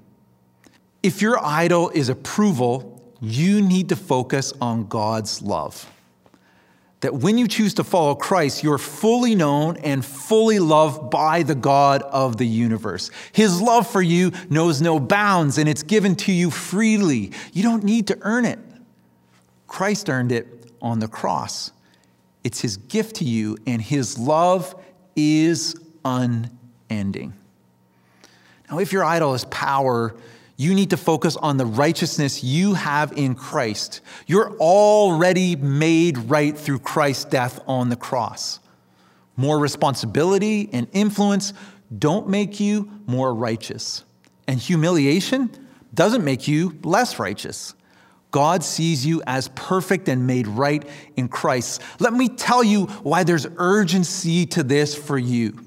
If 1.02 1.20
your 1.20 1.44
idol 1.44 1.90
is 1.90 2.08
approval, 2.08 3.14
you 3.20 3.60
need 3.60 3.88
to 3.88 3.96
focus 3.96 4.52
on 4.60 4.86
God's 4.86 5.42
love 5.42 5.90
that 7.04 7.14
when 7.16 7.36
you 7.36 7.46
choose 7.46 7.74
to 7.74 7.84
follow 7.84 8.14
Christ, 8.14 8.62
you're 8.62 8.78
fully 8.78 9.34
known 9.34 9.76
and 9.76 10.02
fully 10.02 10.58
loved 10.58 11.10
by 11.10 11.42
the 11.42 11.54
God 11.54 12.00
of 12.00 12.38
the 12.38 12.46
universe. 12.46 13.10
His 13.32 13.60
love 13.60 13.86
for 13.86 14.00
you 14.00 14.32
knows 14.48 14.80
no 14.80 14.98
bounds 14.98 15.58
and 15.58 15.68
it's 15.68 15.82
given 15.82 16.16
to 16.16 16.32
you 16.32 16.50
freely. 16.50 17.32
You 17.52 17.62
don't 17.62 17.84
need 17.84 18.06
to 18.06 18.18
earn 18.22 18.46
it. 18.46 18.58
Christ 19.66 20.08
earned 20.08 20.32
it 20.32 20.72
on 20.80 20.98
the 20.98 21.06
cross. 21.06 21.72
It's 22.42 22.62
his 22.62 22.78
gift 22.78 23.16
to 23.16 23.24
you, 23.24 23.58
and 23.66 23.82
his 23.82 24.18
love 24.18 24.74
is 25.14 25.76
unending. 26.06 27.34
Now, 28.70 28.78
if 28.78 28.92
your 28.94 29.04
idol 29.04 29.34
is 29.34 29.44
power, 29.46 30.14
you 30.56 30.74
need 30.74 30.90
to 30.90 30.96
focus 30.96 31.36
on 31.36 31.56
the 31.56 31.66
righteousness 31.66 32.44
you 32.44 32.74
have 32.74 33.12
in 33.12 33.34
Christ. 33.34 34.00
You're 34.26 34.52
already 34.58 35.56
made 35.56 36.18
right 36.18 36.56
through 36.56 36.78
Christ's 36.80 37.24
death 37.24 37.60
on 37.66 37.88
the 37.88 37.96
cross. 37.96 38.60
More 39.36 39.58
responsibility 39.58 40.68
and 40.72 40.86
influence 40.92 41.52
don't 41.96 42.28
make 42.28 42.60
you 42.60 42.88
more 43.06 43.34
righteous. 43.34 44.04
And 44.46 44.60
humiliation 44.60 45.50
doesn't 45.92 46.24
make 46.24 46.46
you 46.46 46.78
less 46.84 47.18
righteous. 47.18 47.74
God 48.30 48.64
sees 48.64 49.06
you 49.06 49.22
as 49.26 49.48
perfect 49.54 50.08
and 50.08 50.26
made 50.26 50.46
right 50.46 50.84
in 51.16 51.28
Christ. 51.28 51.82
Let 51.98 52.12
me 52.12 52.28
tell 52.28 52.62
you 52.64 52.86
why 53.02 53.24
there's 53.24 53.46
urgency 53.56 54.46
to 54.46 54.62
this 54.62 54.94
for 54.94 55.18
you 55.18 55.64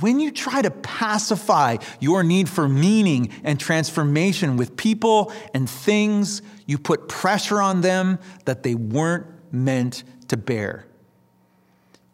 when 0.00 0.20
you 0.20 0.30
try 0.30 0.62
to 0.62 0.70
pacify 0.70 1.78
your 2.00 2.22
need 2.22 2.48
for 2.48 2.68
meaning 2.68 3.30
and 3.44 3.58
transformation 3.58 4.56
with 4.56 4.76
people 4.76 5.32
and 5.52 5.68
things, 5.68 6.42
you 6.66 6.78
put 6.78 7.08
pressure 7.08 7.60
on 7.60 7.80
them 7.80 8.18
that 8.44 8.62
they 8.62 8.74
weren't 8.74 9.26
meant 9.52 10.04
to 10.28 10.36
bear. 10.36 10.86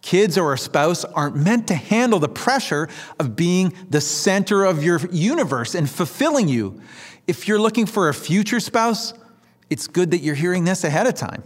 Kids 0.02 0.38
or 0.38 0.54
a 0.54 0.58
spouse 0.58 1.04
aren't 1.04 1.36
meant 1.36 1.68
to 1.68 1.74
handle 1.74 2.18
the 2.18 2.28
pressure 2.28 2.88
of 3.18 3.36
being 3.36 3.72
the 3.90 4.00
center 4.00 4.64
of 4.64 4.82
your 4.82 4.98
universe 5.10 5.74
and 5.74 5.88
fulfilling 5.88 6.48
you. 6.48 6.80
If 7.26 7.46
you're 7.46 7.60
looking 7.60 7.86
for 7.86 8.08
a 8.08 8.14
future 8.14 8.60
spouse, 8.60 9.12
it's 9.68 9.86
good 9.86 10.10
that 10.12 10.18
you're 10.18 10.34
hearing 10.34 10.64
this 10.64 10.84
ahead 10.84 11.06
of 11.06 11.14
time. 11.14 11.42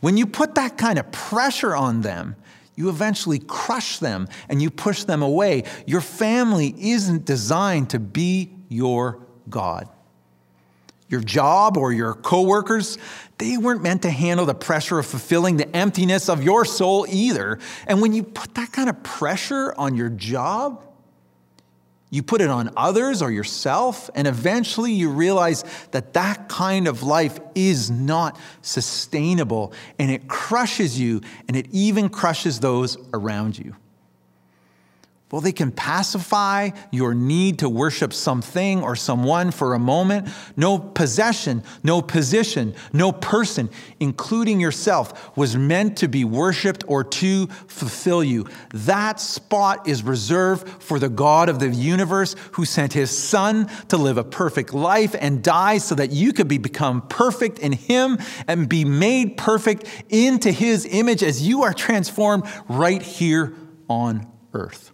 When 0.00 0.16
you 0.16 0.26
put 0.26 0.54
that 0.54 0.78
kind 0.78 0.98
of 0.98 1.12
pressure 1.12 1.76
on 1.76 2.00
them, 2.00 2.36
you 2.76 2.88
eventually 2.88 3.38
crush 3.38 3.98
them 3.98 4.28
and 4.48 4.62
you 4.62 4.70
push 4.70 5.04
them 5.04 5.22
away. 5.22 5.64
Your 5.86 6.00
family 6.00 6.74
isn't 6.78 7.24
designed 7.24 7.90
to 7.90 7.98
be 7.98 8.56
your 8.68 9.26
God. 9.48 9.88
Your 11.08 11.20
job 11.20 11.76
or 11.76 11.92
your 11.92 12.14
coworkers, 12.14 12.96
they 13.38 13.56
weren't 13.56 13.82
meant 13.82 14.02
to 14.02 14.10
handle 14.10 14.46
the 14.46 14.54
pressure 14.54 14.98
of 14.98 15.06
fulfilling 15.06 15.56
the 15.56 15.74
emptiness 15.76 16.28
of 16.28 16.42
your 16.42 16.64
soul 16.64 17.04
either. 17.08 17.58
And 17.86 18.00
when 18.00 18.12
you 18.12 18.22
put 18.22 18.54
that 18.54 18.70
kind 18.70 18.88
of 18.88 19.02
pressure 19.02 19.74
on 19.76 19.96
your 19.96 20.08
job, 20.08 20.84
you 22.10 22.24
put 22.24 22.40
it 22.40 22.50
on 22.50 22.70
others 22.76 23.22
or 23.22 23.30
yourself, 23.30 24.10
and 24.14 24.26
eventually 24.26 24.92
you 24.92 25.10
realize 25.10 25.64
that 25.92 26.12
that 26.14 26.48
kind 26.48 26.88
of 26.88 27.04
life 27.04 27.38
is 27.54 27.90
not 27.90 28.38
sustainable 28.62 29.72
and 29.98 30.10
it 30.10 30.26
crushes 30.26 30.98
you 30.98 31.20
and 31.46 31.56
it 31.56 31.66
even 31.70 32.08
crushes 32.08 32.58
those 32.60 32.98
around 33.14 33.56
you. 33.56 33.76
Well, 35.30 35.40
they 35.40 35.52
can 35.52 35.70
pacify 35.70 36.70
your 36.90 37.14
need 37.14 37.60
to 37.60 37.68
worship 37.68 38.12
something 38.12 38.82
or 38.82 38.96
someone 38.96 39.52
for 39.52 39.74
a 39.74 39.78
moment. 39.78 40.28
No 40.56 40.76
possession, 40.76 41.62
no 41.84 42.02
position, 42.02 42.74
no 42.92 43.12
person, 43.12 43.70
including 44.00 44.58
yourself, 44.58 45.36
was 45.36 45.56
meant 45.56 45.98
to 45.98 46.08
be 46.08 46.24
worshiped 46.24 46.82
or 46.88 47.04
to 47.04 47.46
fulfill 47.68 48.24
you. 48.24 48.46
That 48.74 49.20
spot 49.20 49.86
is 49.86 50.02
reserved 50.02 50.68
for 50.82 50.98
the 50.98 51.08
God 51.08 51.48
of 51.48 51.60
the 51.60 51.68
universe 51.68 52.34
who 52.52 52.64
sent 52.64 52.92
his 52.92 53.16
son 53.16 53.68
to 53.86 53.96
live 53.96 54.18
a 54.18 54.24
perfect 54.24 54.74
life 54.74 55.14
and 55.18 55.44
die 55.44 55.78
so 55.78 55.94
that 55.94 56.10
you 56.10 56.32
could 56.32 56.48
be 56.48 56.58
become 56.58 57.02
perfect 57.02 57.60
in 57.60 57.70
him 57.70 58.18
and 58.48 58.68
be 58.68 58.84
made 58.84 59.36
perfect 59.36 59.84
into 60.08 60.50
his 60.50 60.88
image 60.90 61.22
as 61.22 61.46
you 61.46 61.62
are 61.62 61.72
transformed 61.72 62.42
right 62.68 63.00
here 63.00 63.54
on 63.88 64.26
earth. 64.54 64.90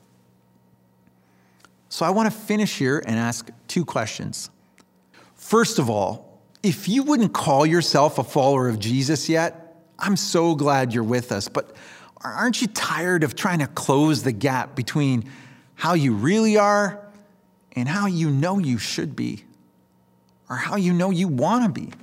So 1.96 2.04
I 2.04 2.10
want 2.10 2.30
to 2.30 2.38
finish 2.38 2.76
here 2.76 3.02
and 3.06 3.18
ask 3.18 3.48
two 3.68 3.82
questions. 3.82 4.50
First 5.34 5.78
of 5.78 5.88
all, 5.88 6.42
if 6.62 6.90
you 6.90 7.02
wouldn't 7.02 7.32
call 7.32 7.64
yourself 7.64 8.18
a 8.18 8.22
follower 8.22 8.68
of 8.68 8.78
Jesus 8.78 9.30
yet, 9.30 9.82
I'm 9.98 10.14
so 10.14 10.54
glad 10.54 10.92
you're 10.92 11.02
with 11.02 11.32
us. 11.32 11.48
But 11.48 11.74
aren't 12.22 12.60
you 12.60 12.68
tired 12.68 13.24
of 13.24 13.34
trying 13.34 13.60
to 13.60 13.66
close 13.66 14.22
the 14.22 14.32
gap 14.32 14.76
between 14.76 15.24
how 15.74 15.94
you 15.94 16.12
really 16.12 16.58
are 16.58 17.00
and 17.72 17.88
how 17.88 18.08
you 18.08 18.28
know 18.28 18.58
you 18.58 18.76
should 18.76 19.16
be 19.16 19.46
or 20.50 20.56
how 20.56 20.76
you 20.76 20.92
know 20.92 21.08
you 21.08 21.28
want 21.28 21.64
to 21.64 21.80
be? 21.80 21.94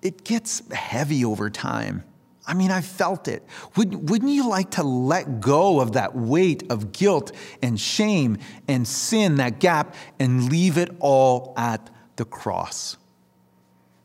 It 0.00 0.24
gets 0.24 0.66
heavy 0.72 1.22
over 1.22 1.50
time. 1.50 2.02
I 2.46 2.52
mean, 2.52 2.70
I 2.70 2.82
felt 2.82 3.26
it. 3.26 3.42
Wouldn't, 3.76 4.10
wouldn't 4.10 4.30
you 4.30 4.48
like 4.48 4.72
to 4.72 4.82
let 4.82 5.40
go 5.40 5.80
of 5.80 5.92
that 5.92 6.14
weight 6.14 6.70
of 6.70 6.92
guilt 6.92 7.32
and 7.62 7.80
shame 7.80 8.36
and 8.68 8.86
sin, 8.86 9.36
that 9.36 9.60
gap, 9.60 9.94
and 10.18 10.50
leave 10.50 10.76
it 10.76 10.90
all 11.00 11.54
at 11.56 11.88
the 12.16 12.26
cross? 12.26 12.98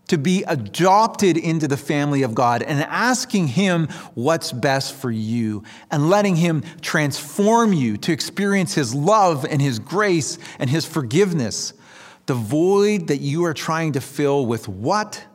To 0.08 0.18
be 0.18 0.44
adopted 0.44 1.38
into 1.38 1.68
the 1.68 1.78
family 1.78 2.24
of 2.24 2.34
God 2.34 2.64
and 2.64 2.82
asking 2.82 3.48
Him 3.48 3.90
what's 4.16 4.52
best 4.52 4.96
for 4.96 5.12
you 5.12 5.64
and 5.92 6.10
letting 6.10 6.38
Him 6.38 6.64
transform 6.82 7.74
you 7.74 7.98
to 7.98 8.14
experience 8.14 8.74
His 8.74 8.96
love 8.96 9.46
and 9.46 9.62
His 9.62 9.80
grace 9.80 10.40
and 10.58 10.70
His 10.70 10.86
forgiveness. 10.86 11.74
The 12.26 12.34
void 12.36 13.08
that 13.08 13.20
you 13.20 13.44
are 13.44 13.54
trying 13.54 13.92
to 13.94 14.02
fill 14.02 14.46
with 14.46 14.68
what 14.68 15.26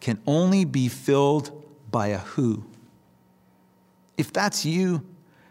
can 0.00 0.18
only 0.26 0.64
be 0.64 0.88
filled 0.88 1.59
by 1.90 2.08
a 2.08 2.18
who. 2.18 2.64
If 4.16 4.32
that's 4.32 4.64
you, 4.64 5.06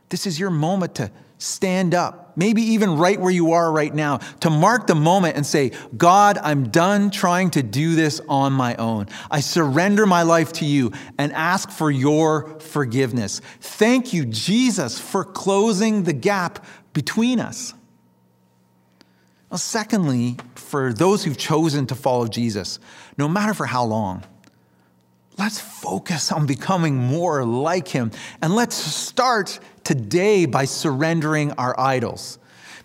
this 0.09 0.25
is 0.25 0.39
your 0.39 0.49
moment 0.49 0.95
to 0.95 1.11
stand 1.37 1.95
up, 1.95 2.33
maybe 2.35 2.61
even 2.61 2.97
right 2.97 3.19
where 3.19 3.31
you 3.31 3.53
are 3.53 3.71
right 3.71 3.93
now, 3.93 4.17
to 4.41 4.49
mark 4.49 4.87
the 4.87 4.95
moment 4.95 5.37
and 5.37 5.45
say, 5.45 5.71
God, 5.95 6.37
I'm 6.37 6.69
done 6.69 7.11
trying 7.11 7.51
to 7.51 7.63
do 7.63 7.95
this 7.95 8.19
on 8.27 8.51
my 8.51 8.75
own. 8.75 9.07
I 9.31 9.39
surrender 9.39 10.05
my 10.05 10.23
life 10.23 10.51
to 10.53 10.65
you 10.65 10.91
and 11.17 11.31
ask 11.31 11.69
for 11.69 11.89
your 11.89 12.59
forgiveness. 12.59 13.39
Thank 13.61 14.11
you, 14.11 14.25
Jesus, 14.25 14.99
for 14.99 15.23
closing 15.23 16.03
the 16.03 16.13
gap 16.13 16.65
between 16.93 17.39
us. 17.39 17.73
Secondly, 19.55 20.37
for 20.55 20.93
those 20.93 21.23
who've 21.23 21.37
chosen 21.37 21.87
to 21.87 21.95
follow 21.95 22.27
Jesus, 22.27 22.79
no 23.17 23.27
matter 23.27 23.53
for 23.53 23.65
how 23.65 23.83
long, 23.85 24.23
Let's 25.39 25.57
focus 25.57 26.33
on 26.33 26.45
becoming 26.45 26.97
more 26.97 27.45
like 27.45 27.87
him. 27.87 28.11
And 28.41 28.53
let's 28.53 28.75
start 28.75 29.57
today 29.85 30.45
by 30.45 30.65
surrendering 30.65 31.53
our 31.53 31.79
idols. 31.79 32.37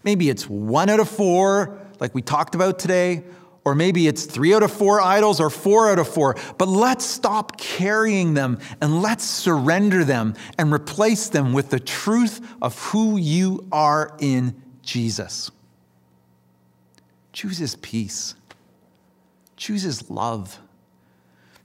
Maybe 0.05 0.31
it's 0.31 0.49
one 0.49 0.89
out 0.89 1.01
of 1.01 1.09
four, 1.09 1.77
like 1.99 2.15
we 2.15 2.23
talked 2.23 2.55
about 2.55 2.79
today, 2.79 3.25
or 3.65 3.75
maybe 3.75 4.07
it's 4.07 4.25
three 4.25 4.55
out 4.55 4.63
of 4.63 4.71
four 4.71 5.01
idols 5.01 5.41
or 5.41 5.51
four 5.51 5.91
out 5.91 5.99
of 5.99 6.07
four. 6.07 6.37
But 6.57 6.69
let's 6.69 7.05
stop 7.05 7.59
carrying 7.59 8.35
them 8.35 8.61
and 8.81 9.03
let's 9.03 9.25
surrender 9.25 10.05
them 10.05 10.35
and 10.57 10.73
replace 10.73 11.31
them 11.31 11.55
with 11.55 11.71
the 11.71 11.81
truth 11.81 12.41
of 12.63 12.79
who 12.79 13.17
you 13.17 13.67
are 13.73 14.17
in 14.21 14.63
Jesus. 14.81 15.51
Choose 17.33 17.59
his 17.59 17.75
peace, 17.75 18.37
choose 19.57 19.83
his 19.83 20.09
love 20.09 20.61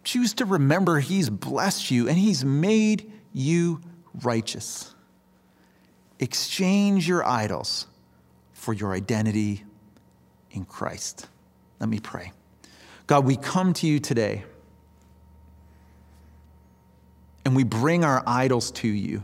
Choose 0.10 0.34
to 0.34 0.46
remember 0.46 1.00
He's 1.00 1.30
blessed 1.30 1.92
you 1.92 2.10
and 2.10 2.18
He's 2.18 2.44
made 2.44 3.12
you 3.32 3.80
righteous. 4.24 4.96
Exchange 6.18 7.08
your 7.08 7.24
idols 7.24 7.86
for 8.52 8.74
your 8.74 8.96
identity 8.96 9.64
in 10.50 10.66
Christ. 10.66 11.28
Let 11.80 11.90
me 11.90 12.00
pray. 12.00 12.32
God, 13.06 13.24
we 13.24 13.38
come 13.38 13.72
to 13.74 13.86
you 13.86 14.00
today 14.00 14.46
and 17.46 17.56
we 17.56 17.64
bring 17.64 18.04
our 18.04 18.24
idols 18.26 18.72
to 18.72 18.88
you 18.88 19.24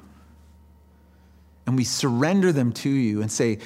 and 1.65 1.75
we 1.75 1.83
surrender 1.83 2.51
them 2.51 2.71
to 2.73 2.91
you 2.91 3.23
and 3.23 3.31
say, 3.31 3.57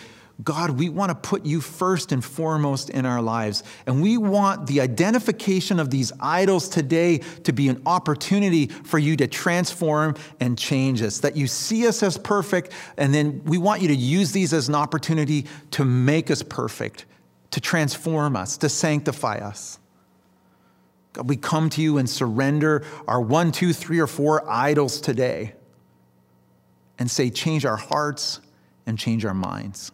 God, 0.42 0.72
we 0.72 0.88
want 0.88 1.10
to 1.10 1.16
put 1.16 1.46
you 1.46 1.60
first 1.60 2.14
and 2.14 2.24
foremost 2.24 2.90
in 2.90 3.06
our 3.06 3.22
lives. 3.22 3.62
And 3.86 4.02
we 4.02 4.18
want 4.18 4.68
the 4.68 4.80
identification 4.80 5.82
of 5.82 5.90
these 5.90 6.14
idols 6.22 6.70
today 6.70 7.18
to 7.44 7.52
be 7.52 7.68
an 7.68 7.82
opportunity 7.86 8.68
for 8.68 8.98
you 8.98 9.18
to 9.18 9.28
transform 9.28 10.16
and 10.40 10.58
change 10.58 11.02
us. 11.02 11.20
That 11.20 11.36
you 11.36 11.46
see 11.46 11.88
us 11.88 12.02
as 12.04 12.18
perfect, 12.18 12.72
and 12.96 13.14
then 13.14 13.42
we 13.44 13.58
want 13.58 13.82
you 13.82 13.90
to 13.90 13.96
use 13.96 14.32
these 14.32 14.54
as 14.54 14.70
an 14.70 14.76
opportunity 14.76 15.46
to 15.72 15.84
make 15.84 16.32
us 16.32 16.42
perfect, 16.42 17.06
to 17.52 17.60
transform 17.60 18.38
us, 18.38 18.56
to 18.58 18.70
sanctify 18.70 19.40
us. 19.40 19.78
God, 21.12 21.28
we 21.28 21.36
come 21.36 21.70
to 21.72 21.82
you 21.82 21.98
and 21.98 22.10
surrender 22.10 22.86
our 23.10 23.20
one, 23.20 23.52
two, 23.52 23.74
three, 23.74 24.00
or 24.00 24.08
four 24.08 24.50
idols 24.50 25.02
today 25.02 25.54
and 26.98 27.12
say, 27.12 27.30
change 27.30 27.66
our 27.66 27.78
hearts 27.78 28.40
and 28.86 28.98
change 28.98 29.26
our 29.26 29.34
minds. 29.34 29.92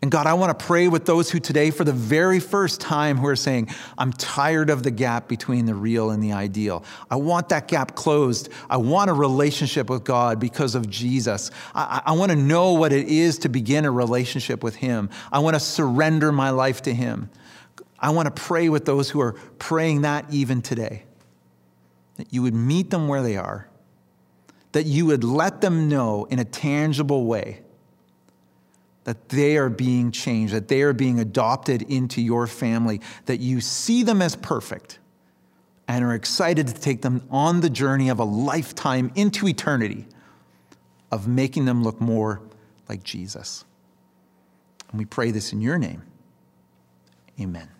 And 0.00 0.12
God, 0.12 0.28
I 0.28 0.34
want 0.34 0.56
to 0.56 0.64
pray 0.64 0.86
with 0.86 1.06
those 1.06 1.28
who 1.28 1.40
today, 1.40 1.72
for 1.72 1.82
the 1.82 1.92
very 1.92 2.38
first 2.38 2.80
time, 2.80 3.16
who 3.16 3.26
are 3.26 3.34
saying, 3.34 3.68
I'm 3.96 4.12
tired 4.12 4.70
of 4.70 4.84
the 4.84 4.92
gap 4.92 5.26
between 5.26 5.66
the 5.66 5.74
real 5.74 6.10
and 6.10 6.22
the 6.22 6.32
ideal. 6.32 6.84
I 7.10 7.16
want 7.16 7.48
that 7.48 7.66
gap 7.66 7.96
closed. 7.96 8.48
I 8.70 8.76
want 8.76 9.10
a 9.10 9.12
relationship 9.12 9.90
with 9.90 10.04
God 10.04 10.38
because 10.38 10.76
of 10.76 10.88
Jesus. 10.88 11.50
I, 11.74 12.00
I 12.06 12.12
want 12.12 12.30
to 12.30 12.36
know 12.36 12.74
what 12.74 12.92
it 12.92 13.08
is 13.08 13.38
to 13.38 13.48
begin 13.48 13.84
a 13.84 13.90
relationship 13.90 14.62
with 14.62 14.76
Him. 14.76 15.10
I 15.32 15.40
want 15.40 15.54
to 15.54 15.60
surrender 15.60 16.30
my 16.30 16.50
life 16.50 16.82
to 16.82 16.94
Him. 16.94 17.28
I 17.98 18.10
want 18.10 18.26
to 18.26 18.42
pray 18.42 18.68
with 18.68 18.84
those 18.84 19.10
who 19.10 19.20
are 19.20 19.32
praying 19.58 20.02
that 20.02 20.26
even 20.30 20.62
today. 20.62 21.02
That 22.18 22.32
you 22.32 22.42
would 22.42 22.54
meet 22.54 22.90
them 22.90 23.08
where 23.08 23.22
they 23.22 23.36
are, 23.36 23.68
that 24.72 24.86
you 24.86 25.06
would 25.06 25.24
let 25.24 25.60
them 25.60 25.88
know 25.88 26.26
in 26.26 26.38
a 26.38 26.44
tangible 26.44 27.26
way 27.26 27.62
that 29.08 29.30
they 29.30 29.56
are 29.56 29.70
being 29.70 30.12
changed, 30.12 30.52
that 30.52 30.68
they 30.68 30.82
are 30.82 30.92
being 30.92 31.18
adopted 31.18 31.80
into 31.80 32.20
your 32.20 32.46
family, 32.46 33.00
that 33.24 33.40
you 33.40 33.58
see 33.58 34.02
them 34.02 34.20
as 34.20 34.36
perfect 34.36 34.98
and 35.88 36.04
are 36.04 36.12
excited 36.12 36.68
to 36.68 36.74
take 36.74 37.00
them 37.00 37.26
on 37.30 37.62
the 37.62 37.70
journey 37.70 38.10
of 38.10 38.18
a 38.18 38.24
lifetime 38.24 39.10
into 39.14 39.48
eternity 39.48 40.06
of 41.10 41.26
making 41.26 41.64
them 41.64 41.82
look 41.82 42.02
more 42.02 42.42
like 42.86 43.02
Jesus. 43.02 43.64
And 44.90 44.98
we 44.98 45.06
pray 45.06 45.30
this 45.30 45.54
in 45.54 45.62
your 45.62 45.78
name. 45.78 46.02
Amen. 47.40 47.70